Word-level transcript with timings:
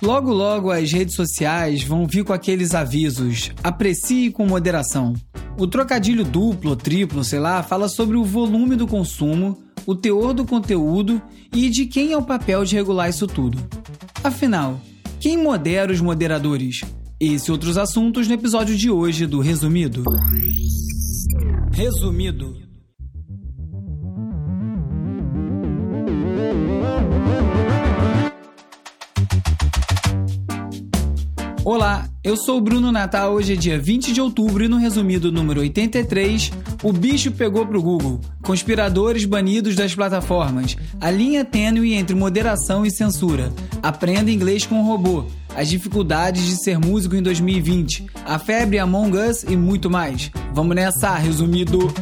Logo, 0.00 0.32
logo 0.32 0.70
as 0.70 0.92
redes 0.92 1.14
sociais 1.14 1.82
vão 1.82 2.06
vir 2.06 2.24
com 2.24 2.32
aqueles 2.32 2.74
avisos: 2.74 3.50
aprecie 3.62 4.30
com 4.30 4.46
moderação. 4.46 5.14
O 5.58 5.66
trocadilho 5.66 6.24
duplo, 6.24 6.76
triplo, 6.76 7.24
sei 7.24 7.40
lá, 7.40 7.62
fala 7.62 7.88
sobre 7.88 8.16
o 8.16 8.24
volume 8.24 8.76
do 8.76 8.86
consumo, 8.86 9.58
o 9.84 9.94
teor 9.94 10.32
do 10.32 10.44
conteúdo 10.44 11.20
e 11.52 11.68
de 11.68 11.86
quem 11.86 12.12
é 12.12 12.16
o 12.16 12.22
papel 12.22 12.64
de 12.64 12.76
regular 12.76 13.10
isso 13.10 13.26
tudo. 13.26 13.58
Afinal, 14.22 14.80
quem 15.18 15.36
modera 15.36 15.92
os 15.92 16.00
moderadores? 16.00 16.82
Esse 17.20 17.50
e 17.50 17.52
outros 17.52 17.76
assuntos 17.76 18.28
no 18.28 18.34
episódio 18.34 18.76
de 18.76 18.88
hoje 18.88 19.26
do 19.26 19.40
Resumido. 19.40 20.04
Resumido. 21.72 22.68
Olá, 31.70 32.08
eu 32.24 32.34
sou 32.34 32.56
o 32.56 32.60
Bruno 32.62 32.90
Natal. 32.90 33.34
Hoje 33.34 33.52
é 33.52 33.56
dia 33.56 33.78
20 33.78 34.14
de 34.14 34.22
outubro 34.22 34.64
e 34.64 34.68
no 34.68 34.78
resumido 34.78 35.30
número 35.30 35.60
83, 35.60 36.50
o 36.82 36.90
bicho 36.94 37.30
pegou 37.30 37.66
pro 37.66 37.82
Google. 37.82 38.22
Conspiradores 38.42 39.26
banidos 39.26 39.76
das 39.76 39.94
plataformas. 39.94 40.78
A 40.98 41.10
linha 41.10 41.44
tênue 41.44 41.92
entre 41.92 42.16
moderação 42.16 42.86
e 42.86 42.90
censura. 42.90 43.52
Aprenda 43.82 44.30
inglês 44.30 44.64
com 44.64 44.80
o 44.80 44.86
robô. 44.86 45.26
As 45.54 45.68
dificuldades 45.68 46.46
de 46.46 46.56
ser 46.56 46.78
músico 46.78 47.14
em 47.14 47.22
2020. 47.22 48.06
A 48.24 48.38
febre 48.38 48.78
Among 48.78 49.18
Us 49.18 49.42
e 49.42 49.54
muito 49.54 49.90
mais. 49.90 50.30
Vamos 50.54 50.74
nessa, 50.74 51.16
resumido. 51.16 51.92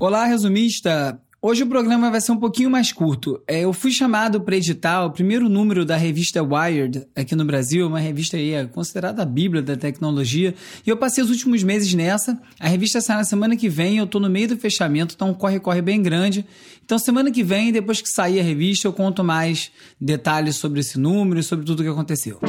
Olá, 0.00 0.24
resumista! 0.24 1.23
Hoje 1.46 1.62
o 1.62 1.66
programa 1.66 2.10
vai 2.10 2.22
ser 2.22 2.32
um 2.32 2.38
pouquinho 2.38 2.70
mais 2.70 2.90
curto. 2.90 3.38
É, 3.46 3.60
eu 3.60 3.72
fui 3.74 3.90
chamado 3.90 4.40
para 4.40 4.56
editar 4.56 5.04
o 5.04 5.10
primeiro 5.10 5.46
número 5.46 5.84
da 5.84 5.94
revista 5.94 6.42
Wired 6.42 7.06
aqui 7.14 7.36
no 7.36 7.44
Brasil, 7.44 7.86
uma 7.86 7.98
revista 7.98 8.38
aí 8.38 8.54
é 8.54 8.64
considerada 8.64 9.20
a 9.20 9.26
bíblia 9.26 9.60
da 9.60 9.76
tecnologia, 9.76 10.54
e 10.86 10.88
eu 10.88 10.96
passei 10.96 11.22
os 11.22 11.28
últimos 11.28 11.62
meses 11.62 11.92
nessa. 11.92 12.40
A 12.58 12.66
revista 12.66 12.98
sai 13.02 13.18
na 13.18 13.24
semana 13.24 13.56
que 13.56 13.68
vem, 13.68 13.98
eu 13.98 14.06
estou 14.06 14.22
no 14.22 14.30
meio 14.30 14.48
do 14.48 14.56
fechamento, 14.56 15.14
então 15.14 15.34
corre-corre 15.34 15.82
bem 15.82 16.00
grande. 16.00 16.46
Então 16.82 16.98
semana 16.98 17.30
que 17.30 17.42
vem, 17.42 17.70
depois 17.70 18.00
que 18.00 18.08
sair 18.08 18.40
a 18.40 18.42
revista, 18.42 18.88
eu 18.88 18.92
conto 18.94 19.22
mais 19.22 19.70
detalhes 20.00 20.56
sobre 20.56 20.80
esse 20.80 20.98
número 20.98 21.40
e 21.40 21.42
sobre 21.42 21.66
tudo 21.66 21.80
o 21.80 21.82
que 21.82 21.90
aconteceu. 21.90 22.40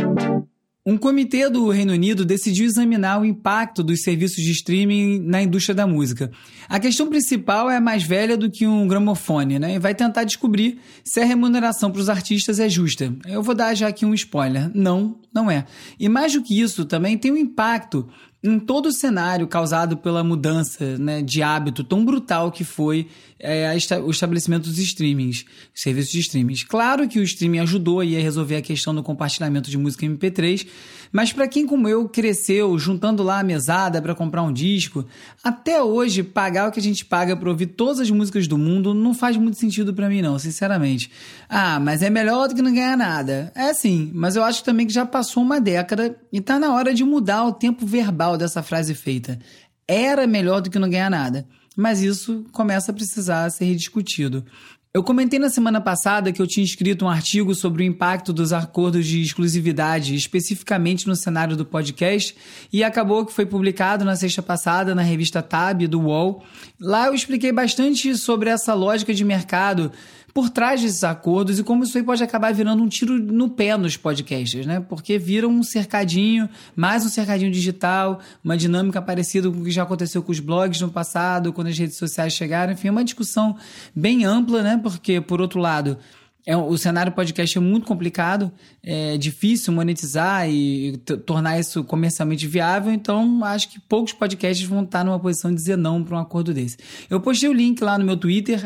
Um 0.87 0.97
comitê 0.97 1.49
do 1.49 1.67
Reino 1.69 1.93
Unido 1.93 2.23
decidiu 2.23 2.63
examinar 2.63 3.19
o 3.19 3.25
impacto 3.25 3.81
dos 3.81 4.03
serviços 4.03 4.43
de 4.43 4.51
streaming 4.51 5.19
na 5.19 5.41
indústria 5.41 5.73
da 5.73 5.87
música. 5.87 6.29
A 6.69 6.79
questão 6.79 7.09
principal 7.09 7.71
é 7.71 7.79
mais 7.79 8.03
velha 8.03 8.37
do 8.37 8.51
que 8.51 8.67
um 8.67 8.87
gramofone, 8.87 9.57
né? 9.57 9.73
E 9.73 9.79
vai 9.79 9.95
tentar 9.95 10.25
descobrir 10.25 10.77
se 11.03 11.19
a 11.19 11.25
remuneração 11.25 11.89
para 11.89 12.01
os 12.01 12.07
artistas 12.07 12.59
é 12.59 12.69
justa. 12.69 13.11
Eu 13.25 13.41
vou 13.41 13.55
dar 13.55 13.73
já 13.73 13.87
aqui 13.87 14.05
um 14.05 14.13
spoiler. 14.13 14.69
Não, 14.75 15.17
não 15.33 15.49
é. 15.49 15.65
E 15.99 16.07
mais 16.07 16.33
do 16.33 16.43
que 16.43 16.61
isso, 16.61 16.85
também 16.85 17.17
tem 17.17 17.31
um 17.31 17.37
impacto 17.37 18.07
em 18.45 18.59
todo 18.59 18.87
o 18.87 18.91
cenário 18.91 19.47
causado 19.47 19.97
pela 19.97 20.23
mudança 20.23 20.97
né, 20.97 21.21
de 21.21 21.41
hábito 21.41 21.83
tão 21.83 22.05
brutal 22.05 22.51
que 22.51 22.63
foi 22.63 23.07
é, 23.39 23.75
o 24.03 24.11
estabelecimento 24.11 24.69
dos 24.69 24.77
streamings, 24.77 25.45
serviços 25.73 26.11
de 26.11 26.19
streamings. 26.19 26.63
Claro 26.63 27.07
que 27.07 27.19
o 27.19 27.23
streaming 27.23 27.59
ajudou 27.59 28.01
a 28.01 28.03
resolver 28.03 28.57
a 28.57 28.61
questão 28.61 28.93
do 28.93 29.03
compartilhamento 29.03 29.69
de 29.69 29.77
música 29.77 30.05
MP3, 30.05 30.67
mas 31.11 31.31
para 31.31 31.47
quem 31.47 31.65
como 31.65 31.87
eu 31.87 32.07
cresceu 32.09 32.77
juntando 32.77 33.23
lá 33.23 33.39
a 33.39 33.43
mesada 33.43 34.01
para 34.01 34.15
comprar 34.15 34.43
um 34.43 34.51
disco, 34.51 35.05
até 35.43 35.81
hoje 35.81 36.23
pagar 36.23 36.69
o 36.69 36.71
que 36.71 36.79
a 36.79 36.83
gente 36.83 37.05
paga 37.05 37.35
para 37.35 37.49
ouvir 37.49 37.67
todas 37.67 37.99
as 37.99 38.09
músicas 38.09 38.47
do 38.47 38.57
mundo 38.57 38.93
não 38.93 39.13
faz 39.13 39.37
muito 39.37 39.57
sentido 39.57 39.93
para 39.93 40.09
mim 40.09 40.21
não, 40.21 40.37
sinceramente. 40.37 41.11
Ah, 41.49 41.79
mas 41.79 42.01
é 42.01 42.09
melhor 42.09 42.47
do 42.47 42.55
que 42.55 42.61
não 42.61 42.73
ganhar 42.73 42.97
nada. 42.97 43.51
É 43.55 43.73
sim, 43.73 44.11
mas 44.13 44.35
eu 44.35 44.43
acho 44.43 44.63
também 44.63 44.87
que 44.87 44.93
já 44.93 45.05
passou 45.05 45.43
uma 45.43 45.59
década 45.59 46.15
e 46.31 46.41
tá 46.41 46.59
na 46.59 46.73
hora 46.73 46.93
de 46.93 47.03
mudar 47.03 47.45
o 47.45 47.53
tempo 47.53 47.85
verbal 47.85 48.37
dessa 48.37 48.63
frase 48.63 48.93
feita. 48.93 49.39
Era 49.87 50.25
melhor 50.25 50.61
do 50.61 50.69
que 50.69 50.79
não 50.79 50.89
ganhar 50.89 51.09
nada. 51.09 51.45
Mas 51.75 52.01
isso 52.01 52.45
começa 52.51 52.91
a 52.91 52.95
precisar 52.95 53.49
ser 53.49 53.65
rediscutido. 53.65 54.45
Eu 54.95 55.03
comentei 55.03 55.37
na 55.37 55.49
semana 55.49 55.81
passada 55.81 56.31
que 56.31 56.41
eu 56.41 56.47
tinha 56.47 56.63
escrito 56.63 57.03
um 57.03 57.09
artigo 57.09 57.53
sobre 57.53 57.83
o 57.83 57.85
impacto 57.85 58.31
dos 58.31 58.53
acordos 58.53 59.05
de 59.05 59.21
exclusividade, 59.21 60.15
especificamente 60.15 61.05
no 61.05 61.17
cenário 61.17 61.57
do 61.57 61.65
podcast, 61.65 62.33
e 62.71 62.81
acabou 62.81 63.25
que 63.25 63.33
foi 63.33 63.45
publicado 63.45 64.05
na 64.05 64.15
sexta 64.15 64.41
passada 64.41 64.95
na 64.95 65.01
revista 65.01 65.41
Tab 65.41 65.85
do 65.85 65.99
UOL. 65.99 66.45
Lá 66.79 67.07
eu 67.07 67.13
expliquei 67.13 67.51
bastante 67.51 68.15
sobre 68.15 68.49
essa 68.49 68.73
lógica 68.73 69.13
de 69.13 69.25
mercado 69.25 69.91
por 70.35 70.49
trás 70.49 70.81
desses 70.81 71.05
acordos 71.05 71.59
e 71.59 71.63
como 71.63 71.85
isso 71.85 71.97
aí 71.97 72.03
pode 72.03 72.21
acabar 72.21 72.53
virando 72.53 72.83
um 72.83 72.89
tiro 72.89 73.17
no 73.17 73.49
pé 73.49 73.77
nos 73.77 73.95
podcasts, 73.95 74.65
né? 74.65 74.81
Porque 74.81 75.17
viram 75.17 75.47
um 75.47 75.63
cercadinho, 75.63 76.49
mais 76.75 77.05
um 77.05 77.09
cercadinho 77.09 77.49
digital, 77.49 78.19
uma 78.43 78.57
dinâmica 78.57 79.01
parecida 79.01 79.49
com 79.49 79.61
o 79.61 79.63
que 79.63 79.71
já 79.71 79.83
aconteceu 79.83 80.21
com 80.21 80.33
os 80.33 80.41
blogs 80.41 80.81
no 80.81 80.91
passado, 80.91 81.53
quando 81.53 81.67
as 81.67 81.77
redes 81.77 81.95
sociais 81.95 82.33
chegaram, 82.33 82.73
enfim, 82.73 82.89
é 82.89 82.91
uma 82.91 83.05
discussão 83.05 83.55
bem 83.95 84.25
ampla, 84.25 84.61
né? 84.61 84.77
Porque, 84.83 85.21
por 85.21 85.39
outro 85.39 85.57
lado, 85.57 85.97
é, 86.45 86.55
o 86.55 86.77
cenário 86.77 87.11
podcast 87.11 87.57
é 87.57 87.61
muito 87.61 87.87
complicado, 87.87 88.51
é 88.83 89.17
difícil 89.17 89.73
monetizar 89.73 90.47
e 90.47 90.95
tornar 91.25 91.59
isso 91.59 91.83
comercialmente 91.83 92.45
viável, 92.45 92.93
então 92.93 93.43
acho 93.43 93.71
que 93.71 93.79
poucos 93.79 94.13
podcasts 94.13 94.63
vão 94.67 94.83
estar 94.83 95.03
numa 95.03 95.19
posição 95.19 95.49
de 95.49 95.57
dizer 95.57 95.75
não 95.75 96.03
para 96.03 96.15
um 96.15 96.19
acordo 96.19 96.53
desse. 96.53 96.77
Eu 97.09 97.19
postei 97.19 97.49
o 97.49 97.53
link 97.53 97.81
lá 97.81 97.97
no 97.97 98.05
meu 98.05 98.15
Twitter, 98.15 98.63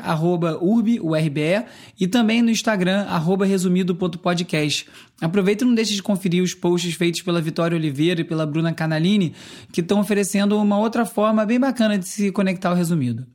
urbe, 0.62 1.00
URBE, 1.00 1.66
e 1.98 2.06
também 2.06 2.42
no 2.42 2.50
Instagram, 2.50 3.06
resumido.podcast. 3.48 4.86
Aproveita 5.22 5.64
e 5.64 5.68
não 5.68 5.74
deixe 5.74 5.94
de 5.94 6.04
conferir 6.04 6.44
os 6.44 6.54
posts 6.54 6.96
feitos 6.96 7.22
pela 7.22 7.40
Vitória 7.40 7.78
Oliveira 7.78 8.20
e 8.20 8.26
pela 8.26 8.46
Bruna 8.46 8.74
Canalini, 8.74 9.34
que 9.72 9.80
estão 9.80 10.02
oferecendo 10.02 10.58
uma 10.58 10.78
outra 10.78 11.06
forma 11.06 11.46
bem 11.46 11.60
bacana 11.60 11.98
de 11.98 12.08
se 12.10 12.30
conectar 12.30 12.70
ao 12.70 12.76
resumido. 12.76 13.26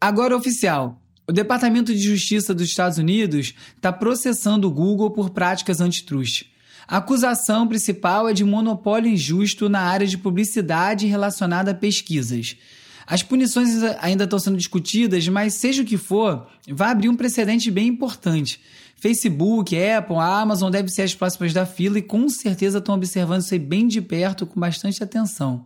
Agora 0.00 0.34
oficial. 0.34 1.01
O 1.32 1.34
Departamento 1.34 1.94
de 1.94 1.98
Justiça 2.02 2.52
dos 2.52 2.68
Estados 2.68 2.98
Unidos 2.98 3.54
está 3.74 3.90
processando 3.90 4.68
o 4.68 4.70
Google 4.70 5.10
por 5.12 5.30
práticas 5.30 5.80
antitruste. 5.80 6.52
A 6.86 6.98
acusação 6.98 7.66
principal 7.66 8.28
é 8.28 8.34
de 8.34 8.44
monopólio 8.44 9.10
injusto 9.10 9.66
na 9.66 9.80
área 9.80 10.06
de 10.06 10.18
publicidade 10.18 11.06
relacionada 11.06 11.70
a 11.70 11.74
pesquisas. 11.74 12.54
As 13.06 13.22
punições 13.22 13.82
ainda 13.98 14.24
estão 14.24 14.38
sendo 14.38 14.58
discutidas, 14.58 15.26
mas 15.26 15.54
seja 15.54 15.82
o 15.82 15.86
que 15.86 15.96
for, 15.96 16.46
vai 16.68 16.90
abrir 16.90 17.08
um 17.08 17.16
precedente 17.16 17.70
bem 17.70 17.88
importante. 17.88 18.60
Facebook, 18.96 19.74
Apple, 19.74 20.16
Amazon 20.16 20.70
devem 20.70 20.90
ser 20.90 21.00
as 21.00 21.14
próximas 21.14 21.54
da 21.54 21.64
fila 21.64 21.98
e 21.98 22.02
com 22.02 22.28
certeza 22.28 22.76
estão 22.76 22.94
observando 22.94 23.40
isso 23.40 23.54
aí 23.54 23.58
bem 23.58 23.88
de 23.88 24.02
perto, 24.02 24.44
com 24.44 24.60
bastante 24.60 25.02
atenção. 25.02 25.62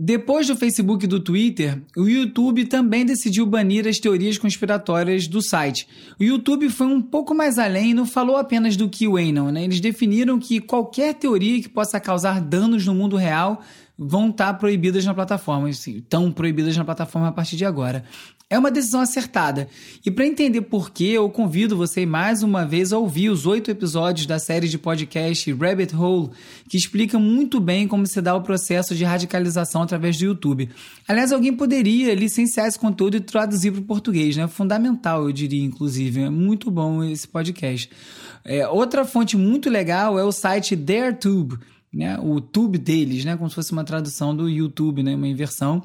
Depois 0.00 0.46
do 0.46 0.54
Facebook 0.54 1.04
e 1.04 1.08
do 1.08 1.18
Twitter, 1.18 1.82
o 1.96 2.08
YouTube 2.08 2.66
também 2.66 3.04
decidiu 3.04 3.44
banir 3.44 3.84
as 3.88 3.98
teorias 3.98 4.38
conspiratórias 4.38 5.26
do 5.26 5.42
site. 5.42 5.88
O 6.20 6.22
YouTube 6.22 6.68
foi 6.68 6.86
um 6.86 7.02
pouco 7.02 7.34
mais 7.34 7.58
além 7.58 7.90
e 7.90 7.94
não 7.94 8.06
falou 8.06 8.36
apenas 8.36 8.76
do 8.76 8.88
QAnon, 8.88 9.50
né? 9.50 9.64
Eles 9.64 9.80
definiram 9.80 10.38
que 10.38 10.60
qualquer 10.60 11.14
teoria 11.14 11.60
que 11.60 11.68
possa 11.68 11.98
causar 11.98 12.40
danos 12.40 12.86
no 12.86 12.94
mundo 12.94 13.16
real 13.16 13.60
vão 13.98 14.30
estar 14.30 14.54
proibidas 14.54 15.04
na 15.04 15.12
plataforma, 15.12 15.68
estão 15.68 16.30
proibidas 16.30 16.76
na 16.76 16.84
plataforma 16.84 17.28
a 17.28 17.32
partir 17.32 17.56
de 17.56 17.64
agora. 17.64 18.04
É 18.50 18.58
uma 18.58 18.70
decisão 18.70 19.02
acertada. 19.02 19.68
E 20.06 20.10
para 20.10 20.24
entender 20.24 20.62
por 20.62 20.90
que, 20.90 21.10
eu 21.10 21.28
convido 21.28 21.76
você 21.76 22.06
mais 22.06 22.42
uma 22.42 22.64
vez 22.64 22.94
a 22.94 22.98
ouvir 22.98 23.28
os 23.28 23.44
oito 23.44 23.70
episódios 23.70 24.24
da 24.24 24.38
série 24.38 24.66
de 24.68 24.78
podcast 24.78 25.52
Rabbit 25.52 25.94
Hole, 25.94 26.30
que 26.66 26.78
explica 26.78 27.18
muito 27.18 27.60
bem 27.60 27.86
como 27.86 28.06
se 28.06 28.22
dá 28.22 28.34
o 28.34 28.40
processo 28.40 28.94
de 28.94 29.04
radicalização 29.04 29.82
através 29.82 30.16
do 30.16 30.24
YouTube. 30.24 30.70
Aliás, 31.06 31.30
alguém 31.30 31.54
poderia 31.54 32.14
licenciar 32.14 32.66
esse 32.66 32.78
conteúdo 32.78 33.18
e 33.18 33.20
traduzir 33.20 33.70
para 33.70 33.82
o 33.82 33.84
português, 33.84 34.34
né? 34.34 34.48
Fundamental, 34.48 35.24
eu 35.24 35.32
diria, 35.32 35.62
inclusive. 35.62 36.22
É 36.22 36.30
muito 36.30 36.70
bom 36.70 37.04
esse 37.04 37.28
podcast. 37.28 37.90
É, 38.46 38.66
outra 38.66 39.04
fonte 39.04 39.36
muito 39.36 39.68
legal 39.68 40.18
é 40.18 40.24
o 40.24 40.32
site 40.32 40.74
DareTube 40.74 41.58
né, 41.92 42.18
o 42.20 42.40
tube 42.40 42.76
deles, 42.76 43.24
né, 43.24 43.36
como 43.36 43.48
se 43.48 43.54
fosse 43.54 43.72
uma 43.72 43.82
tradução 43.82 44.36
do 44.36 44.48
YouTube, 44.48 45.02
né, 45.02 45.14
uma 45.14 45.26
inversão, 45.26 45.82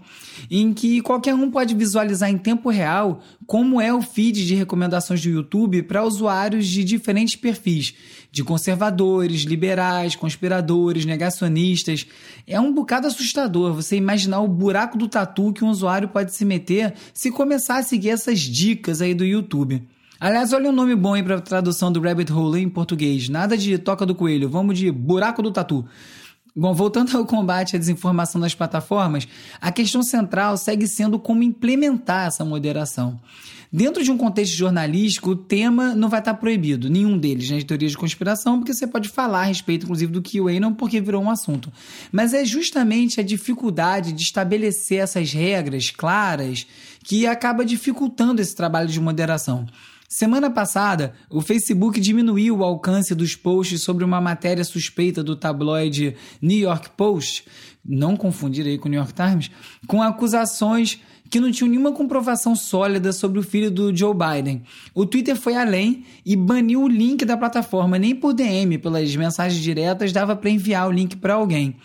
em 0.51 0.73
que 0.73 1.01
qualquer 1.01 1.33
um 1.33 1.49
pode 1.49 1.73
visualizar 1.73 2.29
em 2.29 2.37
tempo 2.37 2.69
real 2.69 3.21
como 3.47 3.79
é 3.79 3.93
o 3.93 4.01
feed 4.01 4.45
de 4.45 4.53
recomendações 4.53 5.21
do 5.21 5.29
YouTube 5.29 5.83
para 5.83 6.03
usuários 6.03 6.67
de 6.67 6.83
diferentes 6.83 7.35
perfis, 7.35 7.93
de 8.31 8.43
conservadores, 8.43 9.43
liberais, 9.43 10.15
conspiradores, 10.15 11.05
negacionistas. 11.05 12.05
É 12.45 12.59
um 12.59 12.73
bocado 12.73 13.07
assustador 13.07 13.73
você 13.73 13.95
imaginar 13.95 14.41
o 14.41 14.47
buraco 14.47 14.97
do 14.97 15.07
tatu 15.07 15.53
que 15.53 15.63
um 15.63 15.69
usuário 15.69 16.09
pode 16.09 16.33
se 16.33 16.43
meter 16.43 16.93
se 17.13 17.31
começar 17.31 17.77
a 17.77 17.83
seguir 17.83 18.09
essas 18.09 18.39
dicas 18.39 19.01
aí 19.01 19.13
do 19.13 19.23
YouTube. 19.23 19.87
Aliás, 20.23 20.53
olha 20.53 20.69
um 20.69 20.73
nome 20.73 20.95
bom 20.95 21.15
aí 21.15 21.21
para 21.21 21.41
tradução 21.41 21.91
do 21.91 21.99
Rabbit 21.99 22.31
Hole 22.31 22.61
em 22.61 22.69
português. 22.69 23.27
Nada 23.27 23.57
de 23.57 23.77
toca 23.77 24.05
do 24.05 24.15
coelho, 24.15 24.47
vamos 24.47 24.79
de 24.79 24.89
buraco 24.89 25.41
do 25.41 25.51
tatu. 25.51 25.85
Bom, 26.55 26.73
voltando 26.73 27.17
ao 27.17 27.25
combate 27.25 27.75
à 27.75 27.79
desinformação 27.79 28.39
nas 28.39 28.55
plataformas, 28.55 29.27
a 29.59 29.69
questão 29.69 30.01
central 30.01 30.55
segue 30.55 30.87
sendo 30.87 31.19
como 31.19 31.43
implementar 31.43 32.27
essa 32.27 32.45
moderação. 32.45 33.19
Dentro 33.69 34.01
de 34.01 34.13
um 34.13 34.17
contexto 34.17 34.55
jornalístico, 34.55 35.31
o 35.31 35.35
tema 35.35 35.93
não 35.93 36.07
vai 36.07 36.19
estar 36.19 36.35
proibido, 36.35 36.89
nenhum 36.89 37.17
deles, 37.17 37.49
né, 37.49 37.59
teorias 37.61 37.91
de 37.91 37.97
conspiração, 37.97 38.59
porque 38.59 38.73
você 38.73 38.87
pode 38.87 39.09
falar 39.09 39.41
a 39.41 39.45
respeito, 39.45 39.83
inclusive, 39.83 40.13
do 40.13 40.21
QA, 40.21 40.57
não 40.57 40.73
porque 40.73 41.01
virou 41.01 41.21
um 41.21 41.29
assunto. 41.29 41.69
Mas 42.13 42.33
é 42.33 42.45
justamente 42.45 43.19
a 43.19 43.23
dificuldade 43.23 44.13
de 44.13 44.21
estabelecer 44.21 44.99
essas 44.99 45.33
regras 45.33 45.91
claras 45.91 46.65
que 47.03 47.27
acaba 47.27 47.65
dificultando 47.65 48.41
esse 48.41 48.55
trabalho 48.55 48.87
de 48.87 49.01
moderação. 49.01 49.65
Semana 50.15 50.47
passada, 50.47 51.15
o 51.27 51.41
Facebook 51.41 51.99
diminuiu 51.99 52.59
o 52.59 52.63
alcance 52.63 53.15
dos 53.15 53.35
posts 53.35 53.81
sobre 53.81 54.03
uma 54.03 54.21
matéria 54.21 54.63
suspeita 54.63 55.23
do 55.23 55.35
tabloide 55.35 56.15
New 56.39 56.59
York 56.59 56.91
Post, 56.95 57.45
não 57.83 58.15
confundir 58.15 58.63
aí 58.67 58.77
com 58.77 58.87
o 58.87 58.91
New 58.91 58.99
York 58.99 59.11
Times, 59.11 59.49
com 59.87 60.03
acusações 60.03 61.01
que 61.31 61.39
não 61.39 61.51
tinham 61.51 61.67
nenhuma 61.67 61.93
comprovação 61.93 62.55
sólida 62.55 63.11
sobre 63.11 63.39
o 63.39 63.43
filho 63.43 63.71
do 63.71 63.95
Joe 63.95 64.13
Biden. 64.13 64.61
O 64.93 65.03
Twitter 65.03 65.35
foi 65.35 65.55
além 65.55 66.05
e 66.23 66.35
baniu 66.35 66.83
o 66.83 66.87
link 66.87 67.25
da 67.25 67.35
plataforma, 67.35 67.97
nem 67.97 68.13
por 68.13 68.35
DM, 68.35 68.77
pelas 68.77 69.15
mensagens 69.15 69.63
diretas 69.63 70.13
dava 70.13 70.35
para 70.35 70.51
enviar 70.51 70.87
o 70.87 70.91
link 70.91 71.15
para 71.15 71.33
alguém. 71.33 71.75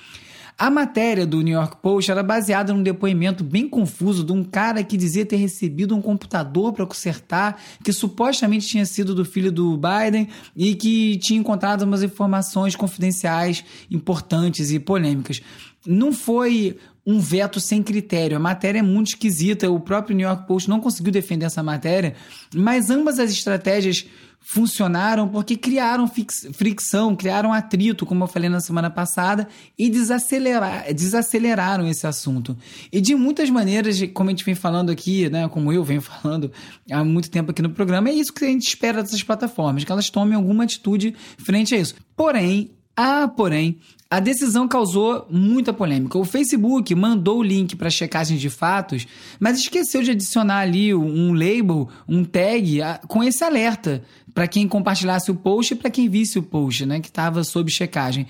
A 0.60 0.70
matéria 0.70 1.24
do 1.24 1.40
New 1.40 1.54
York 1.54 1.76
Post 1.80 2.10
era 2.10 2.20
baseada 2.20 2.72
num 2.72 2.82
depoimento 2.82 3.44
bem 3.44 3.68
confuso 3.68 4.24
de 4.24 4.32
um 4.32 4.42
cara 4.42 4.82
que 4.82 4.96
dizia 4.96 5.24
ter 5.24 5.36
recebido 5.36 5.94
um 5.94 6.02
computador 6.02 6.72
para 6.72 6.84
consertar, 6.84 7.62
que 7.84 7.92
supostamente 7.92 8.66
tinha 8.66 8.84
sido 8.84 9.14
do 9.14 9.24
filho 9.24 9.52
do 9.52 9.78
Biden 9.78 10.28
e 10.56 10.74
que 10.74 11.16
tinha 11.18 11.38
encontrado 11.38 11.82
umas 11.82 12.02
informações 12.02 12.74
confidenciais 12.74 13.64
importantes 13.88 14.72
e 14.72 14.80
polêmicas. 14.80 15.40
Não 15.86 16.12
foi 16.12 16.76
um 17.08 17.18
veto 17.18 17.58
sem 17.58 17.82
critério. 17.82 18.36
A 18.36 18.40
matéria 18.40 18.80
é 18.80 18.82
muito 18.82 19.08
esquisita, 19.08 19.70
o 19.70 19.80
próprio 19.80 20.14
New 20.14 20.28
York 20.28 20.46
Post 20.46 20.68
não 20.68 20.78
conseguiu 20.78 21.10
defender 21.10 21.46
essa 21.46 21.62
matéria, 21.62 22.14
mas 22.54 22.90
ambas 22.90 23.18
as 23.18 23.30
estratégias 23.30 24.04
funcionaram 24.40 25.26
porque 25.26 25.56
criaram 25.56 26.06
fricção, 26.52 27.16
criaram 27.16 27.50
atrito, 27.50 28.04
como 28.04 28.24
eu 28.24 28.28
falei 28.28 28.50
na 28.50 28.60
semana 28.60 28.90
passada, 28.90 29.48
e 29.78 29.88
desaceleraram, 29.88 30.92
desaceleraram 30.92 31.88
esse 31.88 32.06
assunto. 32.06 32.54
E 32.92 33.00
de 33.00 33.14
muitas 33.14 33.48
maneiras, 33.48 33.98
como 34.12 34.28
a 34.28 34.32
gente 34.32 34.44
vem 34.44 34.54
falando 34.54 34.90
aqui, 34.90 35.30
né, 35.30 35.48
como 35.48 35.72
eu 35.72 35.82
venho 35.82 36.02
falando 36.04 36.52
há 36.90 37.02
muito 37.02 37.30
tempo 37.30 37.52
aqui 37.52 37.62
no 37.62 37.70
programa, 37.70 38.10
é 38.10 38.12
isso 38.12 38.34
que 38.34 38.44
a 38.44 38.48
gente 38.48 38.68
espera 38.68 39.02
dessas 39.02 39.22
plataformas, 39.22 39.82
que 39.82 39.90
elas 39.90 40.10
tomem 40.10 40.34
alguma 40.34 40.64
atitude 40.64 41.14
frente 41.38 41.74
a 41.74 41.78
isso. 41.78 41.94
Porém, 42.14 42.70
ah, 43.00 43.28
porém, 43.28 43.78
a 44.10 44.20
decisão 44.20 44.66
causou 44.66 45.26
muita 45.30 45.72
polêmica. 45.72 46.16
O 46.16 46.24
Facebook 46.24 46.94
mandou 46.94 47.38
o 47.38 47.42
link 47.42 47.76
para 47.76 47.90
checagem 47.90 48.38
de 48.38 48.48
fatos, 48.48 49.06
mas 49.38 49.58
esqueceu 49.58 50.02
de 50.02 50.12
adicionar 50.12 50.60
ali 50.60 50.94
um 50.94 51.34
label, 51.34 51.88
um 52.08 52.24
tag 52.24 52.80
com 53.06 53.22
esse 53.22 53.44
alerta 53.44 54.02
para 54.38 54.46
quem 54.46 54.68
compartilhasse 54.68 55.32
o 55.32 55.34
post 55.34 55.74
e 55.74 55.76
para 55.76 55.90
quem 55.90 56.08
visse 56.08 56.38
o 56.38 56.42
post, 56.44 56.86
né, 56.86 57.00
que 57.00 57.08
estava 57.08 57.42
sob 57.42 57.68
checagem. 57.72 58.24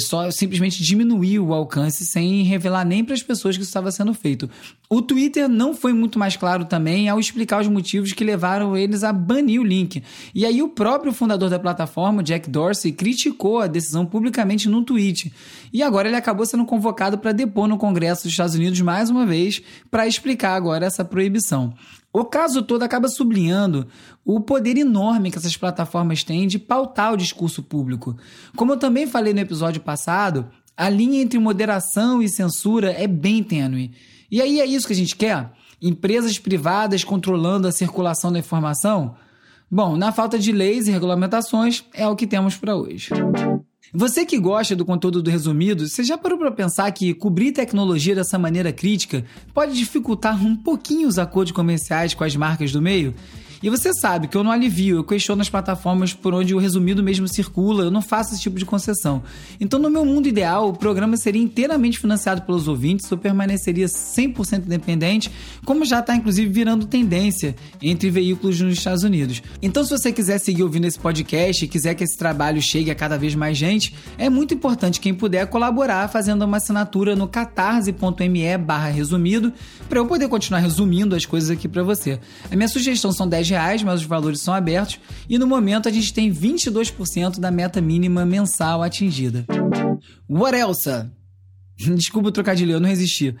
Só 0.00 0.28
simplesmente 0.32 0.82
diminuiu 0.82 1.46
o 1.46 1.54
alcance 1.54 2.04
sem 2.04 2.42
revelar 2.42 2.84
nem 2.84 3.04
para 3.04 3.14
as 3.14 3.22
pessoas 3.22 3.56
que 3.56 3.62
isso 3.62 3.70
estava 3.70 3.92
sendo 3.92 4.12
feito. 4.12 4.50
O 4.90 5.00
Twitter 5.00 5.48
não 5.48 5.72
foi 5.72 5.92
muito 5.92 6.18
mais 6.18 6.36
claro 6.36 6.64
também 6.64 7.08
ao 7.08 7.20
explicar 7.20 7.60
os 7.60 7.68
motivos 7.68 8.12
que 8.12 8.24
levaram 8.24 8.76
eles 8.76 9.04
a 9.04 9.12
banir 9.12 9.60
o 9.60 9.64
link. 9.64 10.02
E 10.34 10.44
aí 10.44 10.60
o 10.60 10.70
próprio 10.70 11.12
fundador 11.12 11.48
da 11.48 11.60
plataforma, 11.60 12.20
Jack 12.20 12.50
Dorsey, 12.50 12.90
criticou 12.90 13.60
a 13.60 13.68
decisão 13.68 14.04
publicamente 14.04 14.68
no 14.68 14.82
tweet. 14.82 15.32
E 15.72 15.84
agora 15.84 16.08
ele 16.08 16.16
acabou 16.16 16.44
sendo 16.44 16.64
convocado 16.64 17.16
para 17.16 17.30
depor 17.30 17.68
no 17.68 17.78
Congresso 17.78 18.24
dos 18.24 18.32
Estados 18.32 18.56
Unidos 18.56 18.80
mais 18.80 19.08
uma 19.08 19.24
vez 19.24 19.62
para 19.88 20.04
explicar 20.04 20.56
agora 20.56 20.84
essa 20.84 21.04
proibição. 21.04 21.72
O 22.16 22.24
caso 22.24 22.62
todo 22.62 22.84
acaba 22.84 23.08
sublinhando 23.08 23.88
o 24.24 24.40
poder 24.40 24.78
enorme 24.78 25.32
que 25.32 25.36
essas 25.36 25.56
plataformas 25.56 26.22
têm 26.22 26.46
de 26.46 26.60
pautar 26.60 27.12
o 27.12 27.16
discurso 27.16 27.60
público. 27.60 28.16
Como 28.54 28.70
eu 28.70 28.76
também 28.76 29.04
falei 29.04 29.34
no 29.34 29.40
episódio 29.40 29.82
passado, 29.82 30.48
a 30.76 30.88
linha 30.88 31.20
entre 31.20 31.40
moderação 31.40 32.22
e 32.22 32.28
censura 32.28 32.92
é 32.92 33.08
bem 33.08 33.42
tênue. 33.42 33.90
E 34.30 34.40
aí 34.40 34.60
é 34.60 34.64
isso 34.64 34.86
que 34.86 34.92
a 34.92 34.96
gente 34.96 35.16
quer? 35.16 35.50
Empresas 35.82 36.38
privadas 36.38 37.02
controlando 37.02 37.66
a 37.66 37.72
circulação 37.72 38.32
da 38.32 38.38
informação? 38.38 39.16
Bom, 39.68 39.96
na 39.96 40.12
falta 40.12 40.38
de 40.38 40.52
leis 40.52 40.86
e 40.86 40.92
regulamentações, 40.92 41.84
é 41.92 42.06
o 42.06 42.14
que 42.14 42.28
temos 42.28 42.56
para 42.56 42.76
hoje. 42.76 43.08
Você 43.92 44.24
que 44.24 44.38
gosta 44.38 44.74
do 44.74 44.84
conteúdo 44.84 45.22
do 45.22 45.30
resumido, 45.30 45.86
você 45.86 46.02
já 46.02 46.18
parou 46.18 46.38
para 46.38 46.50
pensar 46.50 46.90
que 46.92 47.14
cobrir 47.14 47.52
tecnologia 47.52 48.14
dessa 48.14 48.38
maneira 48.38 48.72
crítica 48.72 49.24
pode 49.52 49.74
dificultar 49.74 50.42
um 50.44 50.56
pouquinho 50.56 51.06
os 51.08 51.18
acordos 51.18 51.52
comerciais 51.52 52.14
com 52.14 52.24
as 52.24 52.34
marcas 52.34 52.72
do 52.72 52.82
meio? 52.82 53.14
E 53.62 53.70
você 53.70 53.92
sabe 53.94 54.28
que 54.28 54.36
eu 54.36 54.44
não 54.44 54.50
alivio, 54.50 54.96
eu 54.96 55.04
questiono 55.04 55.42
as 55.42 55.48
plataformas 55.48 56.12
por 56.12 56.34
onde 56.34 56.54
o 56.54 56.58
resumido 56.58 57.02
mesmo 57.02 57.26
circula, 57.28 57.84
eu 57.84 57.90
não 57.90 58.02
faço 58.02 58.34
esse 58.34 58.42
tipo 58.42 58.58
de 58.58 58.64
concessão. 58.64 59.22
Então, 59.60 59.78
no 59.78 59.90
meu 59.90 60.04
mundo 60.04 60.28
ideal, 60.28 60.68
o 60.68 60.72
programa 60.72 61.16
seria 61.16 61.42
inteiramente 61.42 61.98
financiado 61.98 62.42
pelos 62.42 62.68
ouvintes, 62.68 63.10
eu 63.10 63.18
permaneceria 63.18 63.86
100% 63.86 64.66
independente, 64.66 65.30
como 65.64 65.84
já 65.84 66.00
está 66.00 66.14
inclusive 66.14 66.48
virando 66.50 66.86
tendência 66.86 67.54
entre 67.80 68.10
veículos 68.10 68.60
nos 68.60 68.74
Estados 68.74 69.02
Unidos. 69.02 69.42
Então, 69.62 69.84
se 69.84 69.90
você 69.90 70.12
quiser 70.12 70.38
seguir 70.38 70.62
ouvindo 70.62 70.86
esse 70.86 70.98
podcast 70.98 71.64
e 71.64 71.68
quiser 71.68 71.94
que 71.94 72.04
esse 72.04 72.16
trabalho 72.16 72.60
chegue 72.60 72.90
a 72.90 72.94
cada 72.94 73.16
vez 73.16 73.34
mais 73.34 73.56
gente, 73.56 73.94
é 74.18 74.28
muito 74.28 74.54
importante 74.54 75.00
quem 75.00 75.14
puder 75.14 75.46
colaborar 75.46 76.08
fazendo 76.08 76.42
uma 76.42 76.58
assinatura 76.58 77.16
no 77.16 77.26
catarse.me 77.28 78.44
resumido 78.92 79.52
para 79.88 79.98
eu 79.98 80.06
poder 80.06 80.28
continuar 80.28 80.60
resumindo 80.60 81.14
as 81.14 81.24
coisas 81.24 81.50
aqui 81.50 81.68
para 81.68 81.82
você. 81.82 82.18
A 82.50 82.56
minha 82.56 82.68
sugestão 82.68 83.12
são 83.12 83.28
10 83.28 83.46
reais, 83.54 83.82
mas 83.82 84.00
os 84.00 84.06
valores 84.06 84.40
são 84.40 84.52
abertos 84.52 84.98
e 85.28 85.38
no 85.38 85.46
momento 85.46 85.88
a 85.88 85.92
gente 85.92 86.12
tem 86.12 86.32
22% 86.32 87.38
da 87.38 87.50
meta 87.50 87.80
mínima 87.80 88.26
mensal 88.26 88.82
atingida. 88.82 89.46
What 90.28 90.56
Elsa? 90.56 91.12
Desculpa 91.96 92.28
o 92.28 92.32
trocadilho, 92.32 92.72
eu 92.72 92.80
não 92.80 92.88
resisti. 92.88 93.34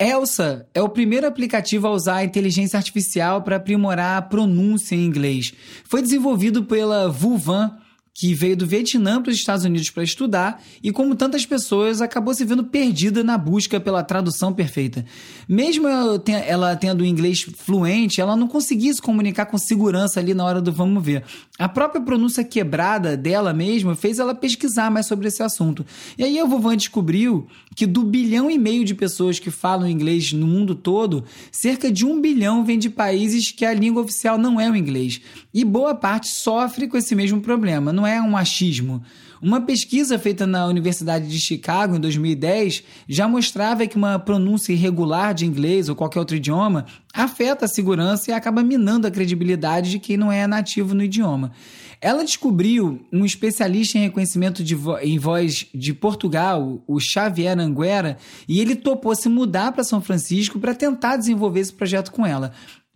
Elsa 0.00 0.66
é 0.74 0.82
o 0.82 0.88
primeiro 0.88 1.26
aplicativo 1.26 1.86
a 1.86 1.90
usar 1.90 2.16
a 2.16 2.24
inteligência 2.24 2.78
artificial 2.78 3.42
para 3.42 3.56
aprimorar 3.56 4.16
a 4.18 4.22
pronúncia 4.22 4.94
em 4.94 5.04
inglês. 5.04 5.52
Foi 5.84 6.02
desenvolvido 6.02 6.64
pela 6.64 7.08
Vuvan, 7.08 7.76
que 8.14 8.34
veio 8.34 8.56
do 8.56 8.66
Vietnã 8.66 9.22
para 9.22 9.30
os 9.30 9.36
Estados 9.36 9.64
Unidos 9.64 9.90
para 9.90 10.02
estudar 10.02 10.62
e, 10.82 10.92
como 10.92 11.14
tantas 11.14 11.46
pessoas, 11.46 12.02
acabou 12.02 12.34
se 12.34 12.44
vendo 12.44 12.64
perdida 12.64 13.22
na 13.22 13.38
busca 13.38 13.78
pela 13.78 14.02
tradução 14.02 14.52
perfeita. 14.52 15.04
Mesmo 15.48 15.86
ela 15.88 16.76
tendo 16.76 17.04
inglês 17.04 17.42
fluente, 17.42 18.20
ela 18.20 18.36
não 18.36 18.48
conseguia 18.48 18.92
se 18.92 19.00
comunicar 19.00 19.46
com 19.46 19.56
segurança 19.56 20.20
ali 20.20 20.34
na 20.34 20.44
hora 20.44 20.60
do 20.60 20.72
vamos 20.72 21.02
ver. 21.04 21.24
A 21.58 21.68
própria 21.68 22.00
pronúncia 22.00 22.42
quebrada 22.42 23.16
dela 23.16 23.52
mesma 23.52 23.94
fez 23.94 24.18
ela 24.18 24.34
pesquisar 24.34 24.90
mais 24.90 25.06
sobre 25.06 25.28
esse 25.28 25.42
assunto. 25.42 25.86
E 26.18 26.24
aí 26.24 26.38
a 26.38 26.44
Vovan 26.44 26.76
descobriu 26.76 27.46
que 27.76 27.86
do 27.86 28.02
bilhão 28.02 28.50
e 28.50 28.58
meio 28.58 28.84
de 28.84 28.94
pessoas 28.94 29.38
que 29.38 29.50
falam 29.50 29.88
inglês 29.88 30.32
no 30.32 30.46
mundo 30.46 30.74
todo, 30.74 31.24
cerca 31.52 31.90
de 31.90 32.04
um 32.04 32.20
bilhão 32.20 32.64
vem 32.64 32.78
de 32.78 32.90
países 32.90 33.52
que 33.52 33.64
a 33.64 33.72
língua 33.72 34.02
oficial 34.02 34.36
não 34.36 34.60
é 34.60 34.68
o 34.70 34.76
inglês. 34.76 35.20
E 35.54 35.64
boa 35.64 35.94
parte 35.94 36.28
sofre 36.28 36.88
com 36.88 36.96
esse 36.96 37.14
mesmo 37.14 37.40
problema 37.40 37.92
não 38.00 38.06
é 38.06 38.20
um 38.20 38.34
achismo. 38.34 39.02
Uma 39.42 39.60
pesquisa 39.60 40.18
feita 40.18 40.46
na 40.46 40.66
Universidade 40.66 41.28
de 41.28 41.38
Chicago 41.38 41.96
em 41.96 42.00
2010 42.00 42.82
já 43.06 43.28
mostrava 43.28 43.86
que 43.86 43.96
uma 43.96 44.18
pronúncia 44.18 44.72
irregular 44.72 45.34
de 45.34 45.44
inglês 45.44 45.88
ou 45.88 45.96
qualquer 45.96 46.18
outro 46.18 46.36
idioma 46.36 46.86
afeta 47.12 47.66
a 47.66 47.68
segurança 47.68 48.30
e 48.30 48.34
acaba 48.34 48.62
minando 48.62 49.06
a 49.06 49.10
credibilidade 49.10 49.90
de 49.90 49.98
quem 49.98 50.16
não 50.16 50.32
é 50.32 50.46
nativo 50.46 50.94
no 50.94 51.02
idioma. 51.02 51.52
Ela 52.00 52.24
descobriu 52.24 53.06
um 53.12 53.26
especialista 53.26 53.98
em 53.98 54.02
reconhecimento 54.02 54.64
de 54.64 54.74
vo 54.74 54.98
em 54.98 55.18
voz 55.18 55.66
de 55.74 55.92
Portugal, 55.92 56.82
o 56.86 56.98
Xavier 56.98 57.58
Anguera, 57.58 58.16
e 58.48 58.60
ele 58.60 58.74
topou 58.74 59.14
se 59.14 59.28
mudar 59.28 59.72
para 59.72 59.84
São 59.84 60.00
Francisco 60.00 60.58
para 60.58 60.74
tentar 60.74 61.18
desenvolver 61.18 61.60
esse 61.60 61.72
projeto 61.72 62.10
com 62.10 62.24
ela. 62.24 62.52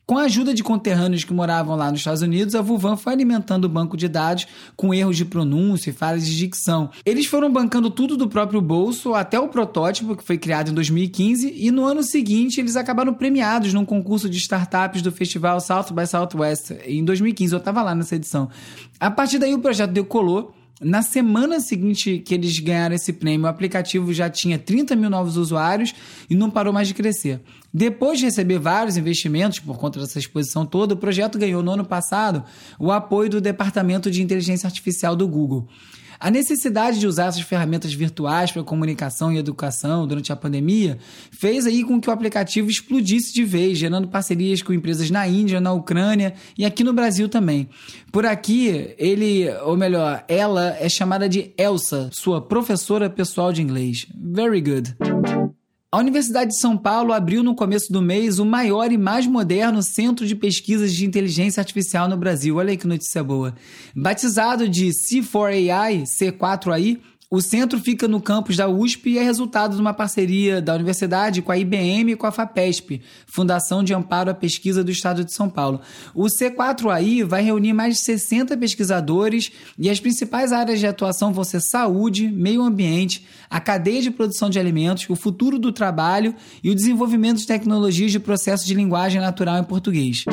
Com 0.06 0.18
a 0.18 0.24
ajuda 0.24 0.52
de 0.52 0.62
conterrâneos 0.62 1.24
que 1.24 1.32
moravam 1.32 1.76
lá 1.76 1.90
nos 1.90 2.00
Estados 2.00 2.20
Unidos, 2.20 2.54
a 2.54 2.60
Vuvan 2.60 2.94
foi 2.94 3.14
alimentando 3.14 3.64
o 3.64 3.68
banco 3.70 3.96
de 3.96 4.06
dados 4.06 4.46
com 4.76 4.92
erros 4.92 5.16
de 5.16 5.24
pronúncia 5.24 5.88
e 5.88 5.94
falhas 5.94 6.26
de 6.26 6.36
dicção. 6.36 6.90
Eles 7.06 7.24
foram 7.24 7.50
bancando 7.50 7.88
tudo 7.88 8.14
do 8.14 8.28
próprio 8.28 8.60
bolso 8.60 9.14
até 9.14 9.40
o 9.40 9.48
protótipo, 9.48 10.14
que 10.14 10.22
foi 10.22 10.36
criado 10.36 10.70
em 10.70 10.74
2015, 10.74 11.54
e 11.56 11.70
no 11.70 11.86
ano 11.86 12.02
seguinte 12.02 12.60
eles 12.60 12.76
acabaram 12.76 13.14
premiados 13.14 13.72
num 13.72 13.86
concurso 13.86 14.28
de 14.28 14.36
startups 14.36 15.00
do 15.00 15.10
festival 15.10 15.58
South 15.58 15.86
by 15.94 16.06
Southwest 16.06 16.72
em 16.84 17.02
2015. 17.02 17.54
Eu 17.54 17.58
estava 17.58 17.82
lá 17.82 17.94
nessa 17.94 18.16
edição. 18.16 18.50
A 19.00 19.10
partir 19.10 19.38
daí 19.38 19.54
o 19.54 19.58
projeto 19.58 19.90
decolou 19.90 20.54
na 20.80 21.02
semana 21.02 21.60
seguinte 21.60 22.18
que 22.18 22.34
eles 22.34 22.58
ganharam 22.58 22.94
esse 22.94 23.12
prêmio, 23.12 23.46
o 23.46 23.48
aplicativo 23.48 24.12
já 24.12 24.28
tinha 24.28 24.58
30 24.58 24.96
mil 24.96 25.08
novos 25.08 25.36
usuários 25.36 25.94
e 26.28 26.34
não 26.34 26.50
parou 26.50 26.72
mais 26.72 26.88
de 26.88 26.94
crescer. 26.94 27.40
Depois 27.72 28.18
de 28.18 28.24
receber 28.24 28.58
vários 28.58 28.96
investimentos 28.96 29.60
por 29.60 29.78
conta 29.78 30.00
dessa 30.00 30.18
exposição 30.18 30.66
toda, 30.66 30.94
o 30.94 30.96
projeto 30.96 31.38
ganhou 31.38 31.62
no 31.62 31.72
ano 31.72 31.84
passado 31.84 32.44
o 32.78 32.90
apoio 32.90 33.30
do 33.30 33.40
Departamento 33.40 34.10
de 34.10 34.22
Inteligência 34.22 34.66
Artificial 34.66 35.14
do 35.14 35.28
Google. 35.28 35.68
A 36.18 36.30
necessidade 36.30 36.98
de 36.98 37.06
usar 37.06 37.26
essas 37.26 37.42
ferramentas 37.42 37.92
virtuais 37.92 38.52
para 38.52 38.62
comunicação 38.62 39.32
e 39.32 39.38
educação 39.38 40.06
durante 40.06 40.32
a 40.32 40.36
pandemia 40.36 40.98
fez 41.30 41.66
aí 41.66 41.84
com 41.84 42.00
que 42.00 42.08
o 42.08 42.12
aplicativo 42.12 42.70
explodisse 42.70 43.32
de 43.32 43.44
vez, 43.44 43.78
gerando 43.78 44.08
parcerias 44.08 44.62
com 44.62 44.72
empresas 44.72 45.10
na 45.10 45.26
Índia, 45.26 45.60
na 45.60 45.72
Ucrânia 45.72 46.34
e 46.56 46.64
aqui 46.64 46.84
no 46.84 46.92
Brasil 46.92 47.28
também. 47.28 47.68
Por 48.12 48.26
aqui, 48.26 48.94
ele, 48.98 49.48
ou 49.64 49.76
melhor, 49.76 50.24
ela 50.28 50.76
é 50.78 50.88
chamada 50.88 51.28
de 51.28 51.52
Elsa, 51.58 52.10
sua 52.12 52.40
professora 52.40 53.10
pessoal 53.10 53.52
de 53.52 53.62
inglês. 53.62 54.06
Very 54.14 54.60
good. 54.60 54.94
A 55.94 55.98
Universidade 55.98 56.50
de 56.50 56.58
São 56.58 56.76
Paulo 56.76 57.12
abriu 57.12 57.40
no 57.40 57.54
começo 57.54 57.92
do 57.92 58.02
mês 58.02 58.40
o 58.40 58.44
maior 58.44 58.90
e 58.90 58.98
mais 58.98 59.28
moderno 59.28 59.80
centro 59.80 60.26
de 60.26 60.34
pesquisas 60.34 60.92
de 60.92 61.06
inteligência 61.06 61.60
artificial 61.60 62.08
no 62.08 62.16
Brasil. 62.16 62.56
Olha 62.56 62.70
aí 62.70 62.76
que 62.76 62.84
notícia 62.84 63.22
boa. 63.22 63.54
Batizado 63.94 64.68
de 64.68 64.88
C4AI, 64.88 66.02
C4AI, 66.02 66.98
o 67.30 67.40
centro 67.40 67.80
fica 67.80 68.06
no 68.06 68.20
campus 68.20 68.56
da 68.56 68.68
USP 68.68 69.10
e 69.10 69.18
é 69.18 69.22
resultado 69.22 69.74
de 69.74 69.80
uma 69.80 69.94
parceria 69.94 70.60
da 70.60 70.74
universidade 70.74 71.42
com 71.42 71.50
a 71.50 71.58
IBM 71.58 72.12
e 72.12 72.16
com 72.16 72.26
a 72.26 72.30
FAPESP, 72.30 73.00
Fundação 73.26 73.82
de 73.82 73.94
Amparo 73.94 74.30
à 74.30 74.34
Pesquisa 74.34 74.84
do 74.84 74.90
Estado 74.90 75.24
de 75.24 75.32
São 75.32 75.48
Paulo. 75.48 75.80
O 76.14 76.26
C4AI 76.26 77.24
vai 77.24 77.42
reunir 77.42 77.72
mais 77.72 77.96
de 77.96 78.04
60 78.04 78.56
pesquisadores 78.56 79.50
e 79.78 79.88
as 79.88 79.98
principais 79.98 80.52
áreas 80.52 80.78
de 80.78 80.86
atuação 80.86 81.32
vão 81.32 81.44
ser 81.44 81.60
saúde, 81.60 82.28
meio 82.28 82.62
ambiente, 82.62 83.26
a 83.48 83.60
cadeia 83.60 84.02
de 84.02 84.10
produção 84.10 84.50
de 84.50 84.58
alimentos, 84.58 85.08
o 85.08 85.16
futuro 85.16 85.58
do 85.58 85.72
trabalho 85.72 86.34
e 86.62 86.70
o 86.70 86.74
desenvolvimento 86.74 87.38
de 87.38 87.46
tecnologias 87.46 88.12
de 88.12 88.20
processo 88.20 88.66
de 88.66 88.74
linguagem 88.74 89.20
natural 89.20 89.58
em 89.58 89.64
português. 89.64 90.24